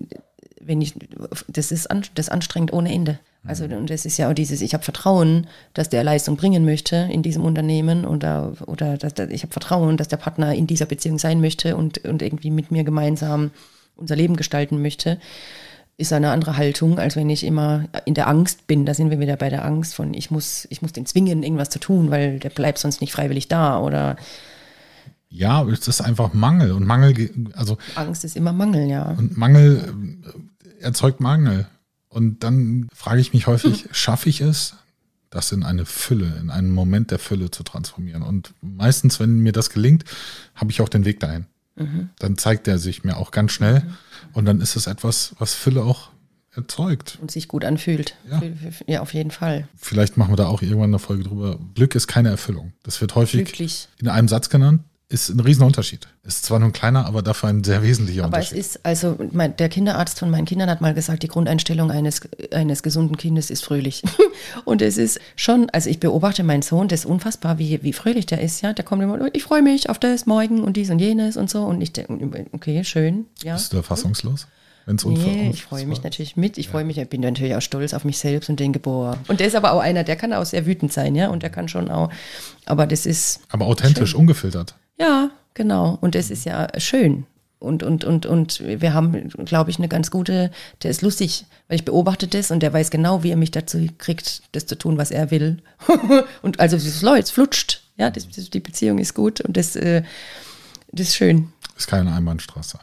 wenn 0.67 0.81
ich, 0.81 0.93
das 1.47 1.71
ist 1.71 1.89
an, 1.89 2.03
das 2.15 2.29
anstrengend 2.29 2.74
ohne 2.74 2.93
Ende. 2.93 3.19
Also 3.45 3.65
und 3.65 3.89
das 3.89 4.05
ist 4.05 4.17
ja 4.17 4.29
auch 4.29 4.33
dieses, 4.33 4.62
ich 4.62 4.74
habe 4.74 4.83
Vertrauen, 4.83 5.47
dass 5.74 5.89
der 5.89 6.03
Leistung 6.03 6.36
bringen 6.36 6.65
möchte 6.65 7.07
in 7.12 7.24
diesem 7.24 7.45
Unternehmen 7.45 8.05
oder, 8.05 8.53
oder 8.65 8.97
dass 8.97 9.13
der, 9.13 9.31
ich 9.31 9.43
habe 9.43 9.53
Vertrauen, 9.53 9.95
dass 9.95 10.09
der 10.09 10.17
Partner 10.17 10.53
in 10.53 10.67
dieser 10.67 10.86
Beziehung 10.86 11.17
sein 11.17 11.39
möchte 11.39 11.77
und, 11.77 12.00
und 12.05 12.21
irgendwie 12.21 12.51
mit 12.51 12.71
mir 12.71 12.83
gemeinsam 12.83 13.51
unser 13.95 14.15
Leben 14.15 14.36
gestalten 14.36 14.81
möchte, 14.81 15.17
ist 15.97 16.13
eine 16.13 16.31
andere 16.31 16.57
Haltung, 16.57 17.00
als 17.00 17.15
wenn 17.15 17.29
ich 17.29 17.44
immer 17.44 17.85
in 18.05 18.13
der 18.13 18.27
Angst 18.27 18.68
bin. 18.68 18.85
Da 18.85 18.94
sind 18.94 19.09
wir 19.09 19.20
wieder 19.20 19.35
bei 19.35 19.50
der 19.50 19.65
Angst 19.65 19.96
von, 19.96 20.13
ich 20.13 20.29
muss, 20.29 20.68
ich 20.70 20.81
muss 20.81 20.94
den 20.94 21.05
zwingen, 21.05 21.42
irgendwas 21.42 21.70
zu 21.70 21.79
tun, 21.79 22.11
weil 22.11 22.39
der 22.39 22.50
bleibt 22.50 22.77
sonst 22.77 23.01
nicht 23.01 23.13
freiwillig 23.13 23.48
da 23.48 23.79
oder 23.79 24.18
ja, 25.29 25.61
es 25.68 25.87
ist 25.87 26.00
einfach 26.00 26.33
Mangel 26.33 26.72
und 26.72 26.85
Mangel, 26.85 27.29
also 27.53 27.77
Angst 27.96 28.24
ist 28.24 28.37
immer 28.37 28.53
Mangel, 28.53 28.87
ja. 28.87 29.11
Und 29.11 29.37
Mangel 29.37 29.94
erzeugt 30.79 31.20
Mangel. 31.20 31.68
Und 32.09 32.44
dann 32.44 32.87
frage 32.94 33.22
ich 33.22 33.33
mich 33.33 33.48
häufig, 33.48 33.83
hm. 33.83 33.90
schaffe 33.92 34.29
ich 34.29 34.42
es, 34.42 34.75
das 35.29 35.51
in 35.51 35.63
eine 35.63 35.85
Fülle, 35.85 36.37
in 36.40 36.50
einen 36.50 36.72
Moment 36.72 37.11
der 37.11 37.20
Fülle 37.20 37.51
zu 37.51 37.63
transformieren? 37.63 38.24
Und 38.24 38.53
meistens, 38.61 39.20
wenn 39.20 39.40
mir 39.40 39.51
das 39.51 39.70
gelingt, 39.70 40.05
habe 40.55 40.72
ich 40.72 40.81
auch 40.81 40.90
den 40.90 41.05
Weg 41.05 41.20
dahin. 41.20 41.46
Mhm. 41.75 42.09
Dann 42.20 42.37
zeigt 42.37 42.68
er 42.68 42.79
sich 42.79 43.03
mir 43.03 43.18
auch 43.18 43.31
ganz 43.31 43.51
schnell. 43.51 43.81
Mhm. 43.81 43.98
Und 44.33 44.46
dann 44.46 44.61
ist 44.61 44.75
es 44.75 44.87
etwas, 44.87 45.35
was 45.37 45.53
Fülle 45.53 45.83
auch 45.83 46.09
erzeugt. 46.55 47.20
Und 47.22 47.29
sich 47.29 47.48
gut 47.48 47.63
anfühlt. 47.63 48.16
Ja. 48.29 48.42
ja, 48.87 49.01
auf 49.01 49.13
jeden 49.13 49.31
Fall. 49.31 49.68
Vielleicht 49.75 50.18
machen 50.18 50.31
wir 50.31 50.37
da 50.37 50.48
auch 50.48 50.61
irgendwann 50.61 50.90
eine 50.90 51.00
Folge 51.00 51.24
drüber. 51.24 51.59
Glück 51.75 51.94
ist 51.94 52.07
keine 52.07 52.29
Erfüllung. 52.29 52.74
Das 52.83 53.00
wird 53.00 53.13
häufig 53.13 53.46
Glücklich. 53.46 53.90
in 54.00 54.07
einem 54.07 54.27
Satz 54.27 54.50
genannt 54.50 54.81
ist 55.09 55.29
ein 55.29 55.39
Riesenunterschied. 55.39 56.07
Ist 56.24 56.43
zwar 56.43 56.59
nur 56.59 56.70
ein 56.70 56.74
kleiner, 56.74 57.05
aber 57.05 57.22
dafür 57.22 57.48
ein 57.48 57.63
sehr 57.63 57.81
wesentlicher 57.81 58.25
aber 58.25 58.37
Unterschied. 58.37 58.53
Aber 58.53 58.59
es 58.59 58.75
ist, 58.75 58.85
also 58.85 59.17
mein, 59.31 59.55
der 59.55 59.70
Kinderarzt 59.70 60.20
von 60.20 60.29
meinen 60.29 60.46
Kindern 60.46 60.70
hat 60.70 60.81
mal 60.81 60.93
gesagt, 60.93 61.24
die 61.24 61.29
Grundeinstellung 61.29 61.91
eines, 61.91 62.22
eines 62.51 62.83
gesunden 62.83 63.15
Kindes 63.15 63.50
ist 63.50 63.63
fröhlich. 63.63 64.03
und 64.65 64.81
es 64.81 64.98
ist 64.98 65.20
schon, 65.37 65.70
also 65.70 65.89
ich 65.89 66.01
beobachte 66.01 66.43
meinen 66.43 66.61
Sohn, 66.61 66.89
das 66.89 67.01
ist 67.01 67.05
unfassbar, 67.05 67.57
wie, 67.57 67.81
wie 67.83 67.93
fröhlich 67.93 68.25
der 68.25 68.41
ist, 68.41 68.61
ja. 68.61 68.74
Der 68.74 68.83
kommt 68.83 69.01
immer, 69.01 69.33
ich 69.33 69.43
freue 69.43 69.61
mich 69.61 69.89
auf 69.89 69.98
das 69.98 70.25
morgen 70.25 70.61
und 70.61 70.75
dies 70.75 70.89
und 70.89 71.00
jenes 71.00 71.37
und 71.37 71.50
so. 71.50 71.63
Und 71.63 71.79
ich 71.79 71.93
denke, 71.93 72.46
okay, 72.51 72.83
schön. 72.83 73.27
Ja. 73.43 73.53
Bist 73.53 73.72
du 73.72 73.77
da 73.77 73.83
fassungslos? 73.83 74.48
Wenn's 74.85 75.03
nee, 75.03 75.50
ich 75.50 75.63
freue 75.63 75.85
mich 75.85 76.03
natürlich 76.03 76.37
mit. 76.37 76.57
Ich 76.57 76.67
ja. 76.67 76.72
freue 76.72 76.85
mich, 76.85 76.98
ich 76.98 77.09
bin 77.09 77.20
natürlich 77.20 77.55
auch 77.55 77.61
stolz 77.61 77.93
auf 77.93 78.05
mich 78.05 78.17
selbst 78.17 78.50
und 78.50 78.59
denke, 78.59 78.79
boah. 78.79 79.17
Und 79.27 79.41
der 79.41 79.48
ist 79.48 79.55
aber 79.55 79.74
auch 79.74 79.81
einer, 79.81 80.05
der 80.05 80.15
kann 80.15 80.31
auch 80.31 80.46
sehr 80.46 80.65
wütend 80.65 80.91
sein, 80.91 81.15
ja. 81.15 81.29
Und 81.29 81.43
der 81.43 81.50
kann 81.50 81.67
schon 81.70 81.89
auch, 81.89 82.09
aber 82.65 82.87
das 82.87 83.05
ist. 83.05 83.41
Aber 83.50 83.65
authentisch, 83.65 84.11
schön. 84.11 84.22
ungefiltert. 84.22 84.75
Ja, 85.00 85.31
genau. 85.53 85.98
Und 86.01 86.16
das 86.16 86.29
ist 86.29 86.46
ja 86.46 86.68
schön. 86.79 87.25
Und, 87.60 87.81
und, 87.81 88.05
und, 88.05 88.27
und 88.27 88.60
wir 88.60 88.94
haben, 88.94 89.29
glaube 89.29 89.72
ich, 89.72 89.79
eine 89.79 89.88
ganz 89.88 90.12
gute, 90.12 90.51
der 90.83 90.92
ist 90.92 91.01
lustig, 91.01 91.46
weil 91.68 91.77
ich 91.77 91.86
beobachte 91.86 92.27
das 92.27 92.51
und 92.51 92.62
der 92.62 92.72
weiß 92.72 92.92
genau, 92.92 93.24
wie 93.24 93.31
er 93.31 93.38
mich 93.38 93.50
dazu 93.50 93.88
kriegt, 93.98 94.44
das 94.51 94.68
zu 94.68 94.77
tun, 94.77 94.98
was 94.98 95.10
er 95.10 95.31
will. 95.31 95.57
und 96.44 96.60
also 96.60 96.75
es 96.77 97.01
läuft, 97.01 97.24
es 97.24 97.31
flutscht. 97.31 97.81
Ja, 97.98 98.12
das, 98.12 98.27
die 98.27 98.60
Beziehung 98.60 99.00
ist 99.00 99.16
gut 99.16 99.42
und 99.42 99.57
das, 99.57 99.75
äh, 99.75 100.03
das 100.92 101.07
ist 101.07 101.16
schön. 101.16 101.51
Ist 101.75 101.88
keine 101.88 102.14
Einbahnstraße. 102.14 102.77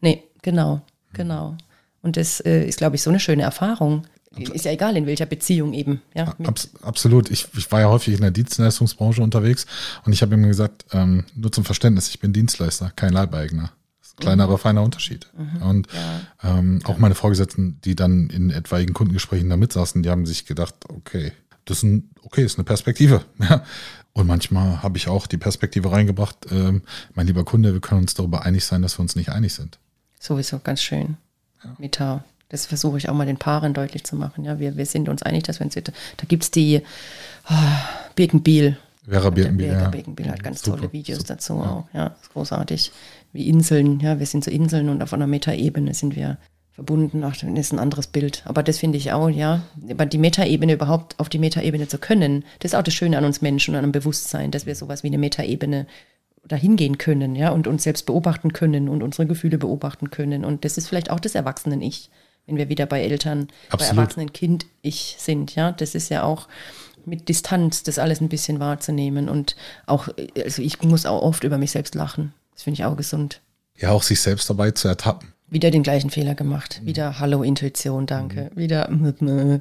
Nee, 0.00 0.24
genau, 0.42 0.80
genau. 1.12 1.56
Und 2.02 2.16
das 2.16 2.40
äh, 2.40 2.64
ist, 2.64 2.78
glaube 2.78 2.96
ich, 2.96 3.02
so 3.02 3.10
eine 3.10 3.20
schöne 3.20 3.42
Erfahrung. 3.44 4.06
Ist 4.38 4.64
ja 4.64 4.72
egal, 4.72 4.96
in 4.96 5.06
welcher 5.06 5.26
Beziehung 5.26 5.72
eben. 5.72 6.02
Ja, 6.14 6.34
Abs 6.44 6.70
absolut. 6.82 7.30
Ich, 7.30 7.46
ich, 7.56 7.70
war 7.72 7.80
ja 7.80 7.88
häufig 7.88 8.14
in 8.14 8.20
der 8.20 8.30
Dienstleistungsbranche 8.30 9.22
unterwegs 9.22 9.66
und 10.04 10.12
ich 10.12 10.22
habe 10.22 10.34
immer 10.34 10.48
gesagt, 10.48 10.86
ähm, 10.92 11.24
nur 11.34 11.52
zum 11.52 11.64
Verständnis, 11.64 12.08
ich 12.08 12.20
bin 12.20 12.32
Dienstleister, 12.32 12.92
kein 12.94 13.12
Leibeigner. 13.12 13.72
Kleiner, 14.18 14.46
mhm. 14.46 14.50
aber 14.50 14.58
feiner 14.58 14.82
Unterschied. 14.82 15.26
Mhm. 15.36 15.62
Und 15.62 15.88
ja. 15.92 16.58
ähm, 16.58 16.80
auch 16.84 16.96
meine 16.96 17.14
Vorgesetzten, 17.14 17.80
die 17.82 17.94
dann 17.94 18.30
in 18.30 18.50
etwaigen 18.50 18.94
Kundengesprächen 18.94 19.50
da 19.50 19.58
mitsaßen, 19.58 20.02
die 20.02 20.08
haben 20.08 20.24
sich 20.24 20.46
gedacht, 20.46 20.74
okay, 20.88 21.32
das 21.66 21.78
ist 21.78 21.82
ein, 21.82 22.10
okay, 22.22 22.42
ist 22.42 22.58
eine 22.58 22.64
Perspektive. 22.64 23.24
Und 24.14 24.26
manchmal 24.26 24.82
habe 24.82 24.96
ich 24.96 25.08
auch 25.08 25.26
die 25.26 25.36
Perspektive 25.36 25.92
reingebracht, 25.92 26.46
ähm, 26.50 26.80
mein 27.14 27.26
lieber 27.26 27.44
Kunde, 27.44 27.74
wir 27.74 27.80
können 27.82 28.00
uns 28.00 28.14
darüber 28.14 28.46
einig 28.46 28.64
sein, 28.64 28.80
dass 28.80 28.98
wir 28.98 29.02
uns 29.02 29.16
nicht 29.16 29.28
einig 29.28 29.52
sind. 29.52 29.78
Sowieso 30.18 30.60
ganz 30.60 30.80
schön. 30.80 31.18
Ja. 31.62 31.76
Meta 31.78 32.24
das 32.48 32.66
versuche 32.66 32.98
ich 32.98 33.08
auch 33.08 33.14
mal 33.14 33.26
den 33.26 33.38
Paaren 33.38 33.74
deutlich 33.74 34.04
zu 34.04 34.16
machen. 34.16 34.44
Ja, 34.44 34.58
wir, 34.58 34.76
wir 34.76 34.86
sind 34.86 35.08
uns 35.08 35.22
einig, 35.22 35.44
dass 35.44 35.58
wir 35.60 35.66
uns, 35.66 35.74
da 35.74 35.92
gibt 36.28 36.44
es 36.44 36.50
die 36.50 36.82
oh, 37.50 37.54
Birkenbiel. 38.14 38.76
Vera 39.08 39.30
Birkenbiel. 39.30 39.68
Ja. 39.68 39.88
Birkenbiel 39.88 40.30
hat 40.30 40.42
ganz 40.42 40.62
super, 40.62 40.78
tolle 40.78 40.92
Videos 40.92 41.18
super, 41.18 41.34
dazu 41.34 41.54
ja. 41.54 41.70
auch. 41.70 41.84
Ja, 41.92 42.06
ist 42.20 42.32
großartig. 42.32 42.92
Wie 43.32 43.48
Inseln, 43.48 44.00
ja, 44.00 44.18
wir 44.18 44.26
sind 44.26 44.44
so 44.44 44.50
Inseln 44.50 44.88
und 44.88 45.02
auf 45.02 45.12
einer 45.12 45.26
Metaebene 45.26 45.94
sind 45.94 46.16
wir 46.16 46.38
verbunden. 46.72 47.24
Ach, 47.24 47.36
dann 47.36 47.56
ist 47.56 47.72
ein 47.72 47.78
anderes 47.78 48.06
Bild. 48.06 48.42
Aber 48.44 48.62
das 48.62 48.78
finde 48.78 48.98
ich 48.98 49.12
auch, 49.12 49.28
ja. 49.28 49.62
Aber 49.90 50.06
die 50.06 50.18
Metaebene 50.18 50.74
überhaupt 50.74 51.18
auf 51.18 51.28
die 51.28 51.38
Metaebene 51.38 51.88
zu 51.88 51.98
können, 51.98 52.44
das 52.60 52.72
ist 52.72 52.74
auch 52.78 52.82
das 52.82 52.94
Schöne 52.94 53.18
an 53.18 53.24
uns 53.24 53.42
Menschen 53.42 53.74
und 53.74 53.78
an 53.78 53.86
dem 53.86 53.92
Bewusstsein, 53.92 54.50
dass 54.50 54.66
wir 54.66 54.74
sowas 54.74 55.02
wie 55.02 55.08
eine 55.08 55.18
Metaebene 55.18 55.86
dahin 56.46 56.76
gehen 56.76 56.96
können, 56.98 57.34
ja, 57.34 57.50
und 57.50 57.66
uns 57.66 57.82
selbst 57.82 58.06
beobachten 58.06 58.52
können 58.52 58.88
und 58.88 59.02
unsere 59.02 59.26
Gefühle 59.26 59.58
beobachten 59.58 60.10
können. 60.10 60.44
Und 60.44 60.64
das 60.64 60.78
ist 60.78 60.86
vielleicht 60.86 61.10
auch 61.10 61.18
das 61.18 61.34
Erwachsenen-Ich 61.34 62.10
wenn 62.46 62.56
wir 62.56 62.68
wieder 62.68 62.86
bei 62.86 63.02
Eltern, 63.02 63.48
Absolut. 63.70 63.78
bei 63.78 63.84
Erwachsenen 63.86 64.32
Kind 64.32 64.66
ich 64.82 65.16
sind. 65.18 65.54
Ja, 65.54 65.72
das 65.72 65.94
ist 65.94 66.08
ja 66.08 66.22
auch 66.22 66.48
mit 67.04 67.28
Distanz 67.28 67.82
das 67.82 67.98
alles 67.98 68.20
ein 68.20 68.28
bisschen 68.28 68.58
wahrzunehmen 68.60 69.28
und 69.28 69.56
auch, 69.86 70.08
also 70.42 70.62
ich 70.62 70.82
muss 70.82 71.06
auch 71.06 71.22
oft 71.22 71.44
über 71.44 71.58
mich 71.58 71.70
selbst 71.70 71.94
lachen. 71.94 72.32
Das 72.52 72.62
finde 72.62 72.80
ich 72.80 72.84
auch 72.84 72.96
gesund. 72.96 73.40
Ja, 73.76 73.90
auch 73.90 74.02
sich 74.02 74.20
selbst 74.20 74.48
dabei 74.48 74.70
zu 74.72 74.88
ertappen. 74.88 75.32
Wieder 75.48 75.70
den 75.70 75.82
gleichen 75.82 76.10
Fehler 76.10 76.34
gemacht. 76.34 76.80
Mhm. 76.82 76.86
Wieder 76.86 77.18
Hallo 77.20 77.42
Intuition, 77.42 78.06
danke. 78.06 78.50
Mhm. 78.54 78.58
Wieder. 78.58 78.90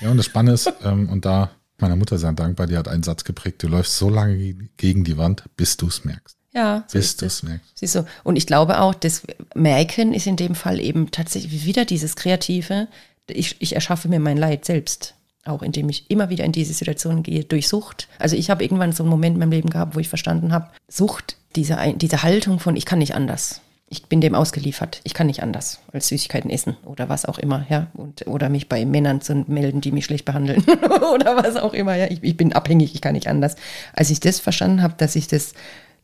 ja, 0.00 0.10
und 0.10 0.16
das 0.16 0.26
Spannende 0.26 0.54
ist, 0.54 0.72
ähm, 0.82 1.08
und 1.10 1.24
da 1.24 1.50
meiner 1.78 1.96
Mutter 1.96 2.18
sehr 2.18 2.32
dankbar, 2.32 2.66
die 2.66 2.76
hat 2.76 2.88
einen 2.88 3.02
Satz 3.02 3.24
geprägt, 3.24 3.62
du 3.62 3.68
läufst 3.68 3.98
so 3.98 4.08
lange 4.08 4.54
gegen 4.76 5.04
die 5.04 5.18
Wand, 5.18 5.44
bis 5.56 5.76
du 5.76 5.88
es 5.88 6.04
merkst. 6.04 6.38
Ja, 6.54 6.84
so 6.86 6.98
bis 6.98 7.16
du 7.16 7.26
es 7.26 7.42
merkst. 7.42 7.70
Siehst 7.74 7.94
du, 7.96 8.06
und 8.22 8.36
ich 8.36 8.46
glaube 8.46 8.80
auch, 8.80 8.94
das 8.94 9.22
Merken 9.54 10.14
ist 10.14 10.26
in 10.26 10.36
dem 10.36 10.54
Fall 10.54 10.80
eben 10.80 11.10
tatsächlich 11.10 11.64
wieder 11.64 11.84
dieses 11.84 12.16
Kreative. 12.16 12.88
Ich, 13.26 13.56
ich 13.58 13.74
erschaffe 13.74 14.08
mir 14.08 14.20
mein 14.20 14.36
Leid 14.36 14.64
selbst. 14.64 15.14
Auch 15.44 15.62
indem 15.62 15.90
ich 15.90 16.10
immer 16.10 16.30
wieder 16.30 16.44
in 16.44 16.52
diese 16.52 16.72
Situation 16.72 17.22
gehe 17.22 17.44
durch 17.44 17.68
Sucht. 17.68 18.08
Also 18.18 18.34
ich 18.34 18.48
habe 18.48 18.62
irgendwann 18.62 18.92
so 18.92 19.02
einen 19.02 19.10
Moment 19.10 19.34
in 19.34 19.40
meinem 19.40 19.50
Leben 19.50 19.68
gehabt, 19.68 19.94
wo 19.94 20.00
ich 20.00 20.08
verstanden 20.08 20.52
habe, 20.52 20.70
Sucht, 20.88 21.36
diese, 21.54 21.76
diese 21.96 22.22
Haltung 22.22 22.60
von 22.60 22.76
ich 22.76 22.86
kann 22.86 22.98
nicht 22.98 23.14
anders 23.14 23.60
ich 23.94 24.06
bin 24.06 24.20
dem 24.20 24.34
ausgeliefert. 24.34 25.00
Ich 25.04 25.14
kann 25.14 25.26
nicht 25.26 25.42
anders 25.42 25.80
als 25.92 26.08
Süßigkeiten 26.08 26.50
essen 26.50 26.76
oder 26.84 27.08
was 27.08 27.26
auch 27.26 27.38
immer, 27.38 27.64
ja. 27.68 27.88
Und, 27.94 28.26
oder 28.26 28.48
mich 28.48 28.68
bei 28.68 28.84
Männern 28.84 29.20
zu 29.20 29.44
melden, 29.46 29.80
die 29.80 29.92
mich 29.92 30.04
schlecht 30.04 30.24
behandeln 30.24 30.64
oder 31.14 31.36
was 31.36 31.56
auch 31.56 31.74
immer, 31.74 31.94
ja. 31.94 32.06
Ich, 32.10 32.22
ich, 32.22 32.36
bin 32.36 32.52
abhängig, 32.52 32.94
ich 32.94 33.00
kann 33.00 33.14
nicht 33.14 33.28
anders. 33.28 33.56
Als 33.92 34.10
ich 34.10 34.20
das 34.20 34.40
verstanden 34.40 34.82
habe, 34.82 34.94
dass 34.96 35.16
ich 35.16 35.28
das, 35.28 35.52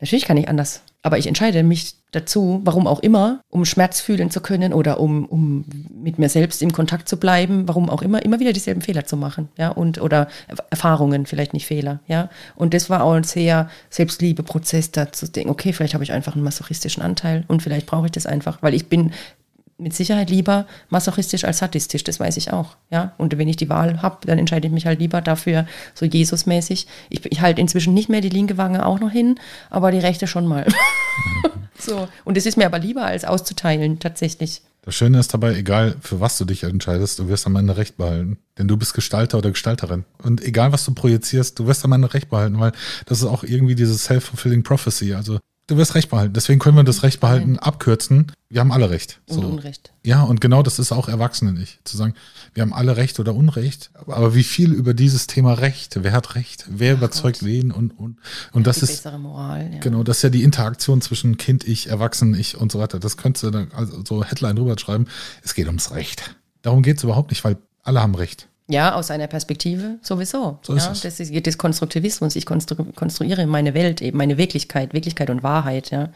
natürlich 0.01 0.25
kann 0.25 0.37
ich 0.37 0.49
anders, 0.49 0.83
aber 1.03 1.19
ich 1.19 1.27
entscheide 1.27 1.63
mich 1.63 1.95
dazu, 2.11 2.61
warum 2.65 2.87
auch 2.87 3.01
immer, 3.01 3.41
um 3.49 3.65
Schmerz 3.65 4.01
fühlen 4.01 4.31
zu 4.31 4.41
können 4.41 4.73
oder 4.73 5.01
um, 5.01 5.25
um 5.27 5.65
mit 6.03 6.19
mir 6.19 6.29
selbst 6.29 6.61
im 6.61 6.73
Kontakt 6.73 7.09
zu 7.09 7.19
bleiben, 7.19 7.69
warum 7.69 7.89
auch 7.89 8.03
immer, 8.03 8.23
immer 8.25 8.41
wieder 8.41 8.53
dieselben 8.53 8.83
Fehler 8.83 9.05
zu 9.05 9.17
machen, 9.17 9.49
ja, 9.57 9.69
und 9.69 10.01
oder 10.01 10.29
Erfahrungen, 10.71 11.27
vielleicht 11.27 11.55
nicht 11.55 11.67
Fehler, 11.67 12.01
ja. 12.07 12.29
Und 12.57 12.75
das 12.75 12.91
war 12.91 13.05
auch 13.05 13.13
ein 13.13 13.25
sehr 13.25 13.71
Selbstliebe-Prozess, 13.91 14.91
da 14.91 15.13
zu 15.13 15.29
denken, 15.29 15.51
okay, 15.51 15.73
vielleicht 15.73 15.95
habe 15.95 16.05
ich 16.05 16.13
einfach 16.13 16.35
einen 16.35 16.45
masochistischen 16.45 17.03
Anteil 17.03 17.45
und 17.49 17.63
vielleicht 17.63 17.87
brauche 17.87 18.07
ich 18.07 18.13
das 18.13 18.27
einfach, 18.27 18.63
weil 18.63 18.75
ich 18.75 18.89
bin 18.89 19.13
mit 19.81 19.95
Sicherheit 19.95 20.31
lieber 20.31 20.67
masochistisch 20.89 21.45
als 21.45 21.59
sadistisch, 21.59 22.05
das 22.05 22.21
weiß 22.21 22.37
ich 22.37 22.53
auch. 22.53 22.77
Ja? 22.91 23.13
Und 23.19 23.37
wenn 23.37 23.49
ich 23.49 23.57
die 23.57 23.69
Wahl 23.69 24.03
habe, 24.03 24.27
dann 24.27 24.39
entscheide 24.39 24.67
ich 24.67 24.73
mich 24.73 24.87
halt 24.87 25.01
lieber 25.01 25.21
dafür, 25.21 25.67
so 25.95 26.07
Jesusmäßig. 26.07 26.87
Ich, 27.09 27.25
ich 27.27 27.41
halte 27.41 27.61
inzwischen 27.61 27.95
nicht 27.95 28.09
mehr 28.09 28.21
die 28.21 28.29
linke 28.29 28.59
Wange 28.59 28.85
auch 28.87 29.01
noch 29.01 29.11
hin, 29.11 29.39
aber 29.71 29.91
die 29.91 29.99
rechte 29.99 30.27
schon 30.27 30.47
mal. 30.47 30.67
so. 31.79 32.09
Und 32.25 32.37
es 32.37 32.47
ist 32.47 32.57
mir 32.57 32.67
aber 32.67 32.79
lieber, 32.79 33.05
als 33.05 33.25
auszuteilen, 33.25 33.99
tatsächlich. 33.99 34.63
Das 34.83 34.95
Schöne 34.95 35.19
ist 35.19 35.35
dabei, 35.35 35.55
egal 35.57 35.97
für 36.01 36.21
was 36.21 36.39
du 36.39 36.47
dich 36.47 36.63
entscheidest, 36.63 37.19
du 37.19 37.29
wirst 37.29 37.47
am 37.47 37.57
Ende 37.57 37.77
Recht 37.77 37.99
behalten. 37.99 38.39
Denn 38.59 38.67
du 38.67 38.77
bist 38.77 38.95
Gestalter 38.95 39.39
oder 39.39 39.51
Gestalterin. 39.51 40.05
Und 40.23 40.43
egal 40.43 40.73
was 40.73 40.85
du 40.85 40.95
projizierst, 40.95 41.59
du 41.59 41.67
wirst 41.67 41.85
am 41.85 41.93
Ende 41.93 42.13
Recht 42.15 42.31
behalten, 42.31 42.59
weil 42.59 42.73
das 43.07 43.19
ist 43.19 43.27
auch 43.27 43.45
irgendwie 43.45 43.75
diese 43.75 43.97
self-fulfilling 43.97 44.63
prophecy. 44.63 45.15
Also 45.15 45.39
Du 45.71 45.77
wirst 45.77 45.95
Recht 45.95 46.11
behalten. 46.11 46.35
Deswegen 46.35 46.59
können 46.59 46.77
wir 46.77 46.83
das 46.83 47.05
Recht 47.05 47.21
behalten 47.21 47.57
abkürzen. 47.57 48.33
Wir 48.49 48.61
haben 48.61 48.73
alle 48.73 48.91
Recht. 48.91 49.21
So. 49.29 49.39
Und 49.39 49.45
Unrecht. 49.45 49.93
Ja, 50.05 50.25
und 50.25 50.41
genau 50.41 50.65
das 50.65 50.81
ist 50.81 50.91
auch 50.91 51.09
Erwachsenen-Ich. 51.09 51.79
Zu 51.85 51.97
sagen, 51.97 52.15
wir 52.55 52.63
haben 52.63 52.73
alle 52.73 52.97
Recht 52.97 53.21
oder 53.21 53.37
Unrecht. 53.37 53.93
Aber 53.95 54.35
wie 54.35 54.43
viel 54.43 54.73
über 54.73 54.95
dieses 54.95 55.29
Thema 55.29 55.53
Recht? 55.53 55.97
Wer 56.03 56.11
hat 56.11 56.35
Recht? 56.35 56.67
Wer 56.69 56.95
Ach 56.95 56.99
überzeugt 56.99 57.39
Gott. 57.39 57.49
wen? 57.49 57.71
Und, 57.71 57.97
und, 57.97 58.17
und 58.51 58.67
das 58.67 58.83
ist. 58.83 59.05
Bessere 59.05 59.21
Moral, 59.21 59.75
ja. 59.75 59.79
Genau, 59.79 60.03
das 60.03 60.17
ist 60.17 60.23
ja 60.25 60.31
die 60.31 60.43
Interaktion 60.43 61.03
zwischen 61.03 61.37
Kind, 61.37 61.63
Ich, 61.63 61.87
Erwachsenen, 61.87 62.35
Ich 62.35 62.57
und 62.57 62.73
so 62.73 62.81
weiter. 62.81 62.99
Das 62.99 63.17
könntest 63.17 63.45
du 63.45 63.51
dann 63.53 63.71
also 63.71 64.03
so 64.05 64.25
Headline 64.25 64.57
drüber 64.57 64.77
schreiben. 64.77 65.07
Es 65.45 65.55
geht 65.55 65.69
ums 65.69 65.93
Recht. 65.93 66.35
Darum 66.63 66.83
geht 66.83 66.97
es 66.97 67.05
überhaupt 67.05 67.31
nicht, 67.31 67.45
weil 67.45 67.59
alle 67.85 68.03
haben 68.03 68.17
Recht. 68.17 68.49
Ja, 68.71 68.95
aus 68.95 69.11
einer 69.11 69.27
Perspektive 69.27 69.99
sowieso. 70.01 70.59
So 70.63 70.75
ist 70.75 70.85
ja. 70.85 70.95
Das 71.03 71.21
ist 71.21 71.47
das 71.47 71.59
Konstruktivismus. 71.59 72.37
Ich 72.37 72.47
konstru 72.47 72.85
konstruiere 72.95 73.47
meine 73.47 73.75
Welt, 73.75 74.01
eben 74.01 74.17
meine 74.17 74.39
Wirklichkeit, 74.39 74.95
Wirklichkeit 74.95 75.29
und 75.29 75.43
Wahrheit. 75.43 75.91
Ja. 75.91 76.11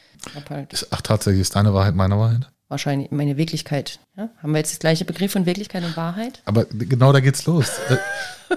Halt 0.49 0.87
ach, 0.91 1.03
tatsächlich 1.03 1.41
ist 1.41 1.57
deine 1.57 1.75
Wahrheit 1.75 1.95
meine 1.95 2.19
Wahrheit? 2.19 2.49
Wahrscheinlich 2.69 3.11
meine 3.11 3.37
Wirklichkeit. 3.37 3.99
Ja? 4.17 4.31
Haben 4.43 4.53
wir 4.53 4.59
jetzt 4.59 4.73
das 4.73 4.79
gleiche 4.79 5.05
Begriff 5.05 5.33
von 5.33 5.47
Wirklichkeit 5.47 5.85
und 5.85 5.97
Wahrheit? 5.97 6.43
Aber 6.45 6.65
genau 6.65 7.13
da 7.13 7.21
geht's 7.21 7.45
los. 7.47 7.69
Äh, 7.89 7.97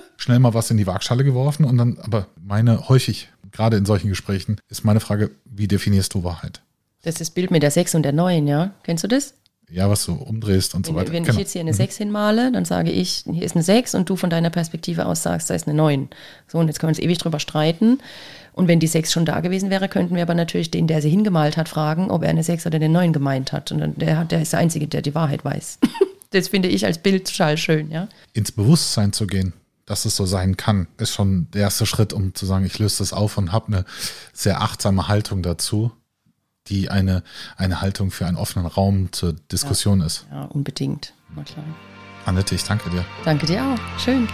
schnell 0.18 0.40
mal 0.40 0.54
was 0.54 0.72
in 0.72 0.78
die 0.78 0.88
Waagschale 0.88 1.24
geworfen 1.24 1.66
und 1.66 1.78
dann, 1.78 1.98
aber 2.02 2.28
meine 2.42 2.88
häufig, 2.90 3.30
gerade 3.52 3.78
in 3.78 3.86
solchen 3.86 4.10
Gesprächen, 4.10 4.62
ist 4.70 4.86
meine 4.86 5.00
Frage, 5.00 5.32
wie 5.46 5.68
definierst 5.68 6.14
du 6.14 6.24
Wahrheit? 6.24 6.62
Das 7.02 7.16
ist 7.16 7.22
das 7.22 7.30
Bild 7.32 7.52
mit 7.52 7.64
der 7.64 7.72
6 7.72 7.96
und 7.96 8.04
der 8.04 8.14
9, 8.14 8.48
ja? 8.48 8.72
Kennst 8.84 9.04
du 9.04 9.08
das? 9.08 9.34
Ja, 9.70 9.90
was 9.90 10.06
du 10.06 10.14
umdrehst 10.14 10.76
und 10.76 10.88
wenn, 10.88 10.94
so 10.94 11.00
weiter. 11.00 11.12
Wenn 11.12 11.24
genau. 11.24 11.34
ich 11.34 11.40
jetzt 11.40 11.52
hier 11.52 11.62
eine 11.62 11.74
6 11.74 12.00
mhm. 12.00 12.04
hinmale, 12.04 12.52
dann 12.52 12.66
sage 12.66 12.92
ich, 12.92 13.26
hier 13.30 13.44
ist 13.44 13.56
eine 13.56 13.64
6 13.64 13.96
und 13.96 14.10
du 14.10 14.16
von 14.16 14.30
deiner 14.30 14.50
Perspektive 14.50 15.06
aus 15.06 15.24
sagst, 15.24 15.50
da 15.50 15.56
ist 15.56 15.68
eine 15.68 15.76
9. 15.76 16.10
So, 16.48 16.60
und 16.60 16.68
jetzt 16.68 16.80
können 16.80 16.90
wir 16.90 16.98
uns 16.98 17.00
ewig 17.00 17.18
drüber 17.18 17.40
streiten. 17.40 18.00
Und 18.54 18.68
wenn 18.68 18.80
die 18.80 18.88
6 18.88 19.12
schon 19.12 19.26
da 19.26 19.42
gewesen 19.42 19.70
wäre, 19.70 19.90
könnten 19.90 20.16
wir 20.16 20.22
aber 20.22 20.34
natürlich 20.34 20.72
den, 20.72 20.88
der 20.88 21.02
sie 21.02 21.10
hingemalt 21.10 21.58
hat, 21.58 21.68
fragen, 21.70 22.10
ob 22.10 22.24
er 22.24 22.30
eine 22.30 22.44
6 22.44 22.66
oder 22.66 22.78
eine 22.78 22.90
9 22.90 23.12
gemeint 23.12 23.52
hat. 23.52 23.72
Und 23.72 23.80
dann, 23.80 23.96
der, 23.98 24.24
der 24.26 24.42
ist 24.42 24.54
der 24.54 24.60
Einzige, 24.60 24.88
der 24.88 25.02
die 25.02 25.14
Wahrheit 25.14 25.44
weiß. 25.44 25.80
das 26.32 26.48
finde 26.48 26.70
ich 26.70 26.86
als 26.86 26.98
Bild 27.00 27.28
total 27.28 27.58
schön, 27.58 27.92
ja. 27.92 28.08
Ins 28.34 28.54
Bewusstsein 28.54 29.12
zu 29.12 29.28
gehen, 29.28 29.54
dass 29.86 30.06
es 30.06 30.16
so 30.16 30.26
sein 30.26 30.56
kann, 30.56 30.88
ist 30.98 31.12
schon 31.12 31.48
der 31.52 31.64
erste 31.64 31.86
Schritt, 31.86 32.14
um 32.14 32.34
zu 32.34 32.46
sagen, 32.46 32.66
ich 32.66 32.80
löse 32.80 33.00
das 33.00 33.12
auf 33.12 33.38
und 33.38 33.52
habe 33.52 33.68
eine 33.68 33.86
sehr 34.32 34.62
achtsame 34.62 35.10
Haltung 35.10 35.44
dazu 35.44 35.92
die 36.70 36.90
eine, 36.90 37.24
eine 37.56 37.82
Haltung 37.82 38.12
für 38.12 38.26
einen 38.26 38.38
offenen 38.38 38.68
Raum 38.68 39.12
zur 39.12 39.34
Diskussion 39.52 40.00
ja. 40.00 40.06
ist. 40.06 40.26
Ja, 40.32 40.44
unbedingt. 40.46 41.14
Na 41.36 41.44
klar. 41.44 41.66
Annette, 42.26 42.56
ich 42.56 42.64
danke 42.64 42.90
dir. 42.90 43.06
Danke 43.24 43.46
dir 43.46 43.64
auch. 43.64 44.00
Schön. 44.00 44.28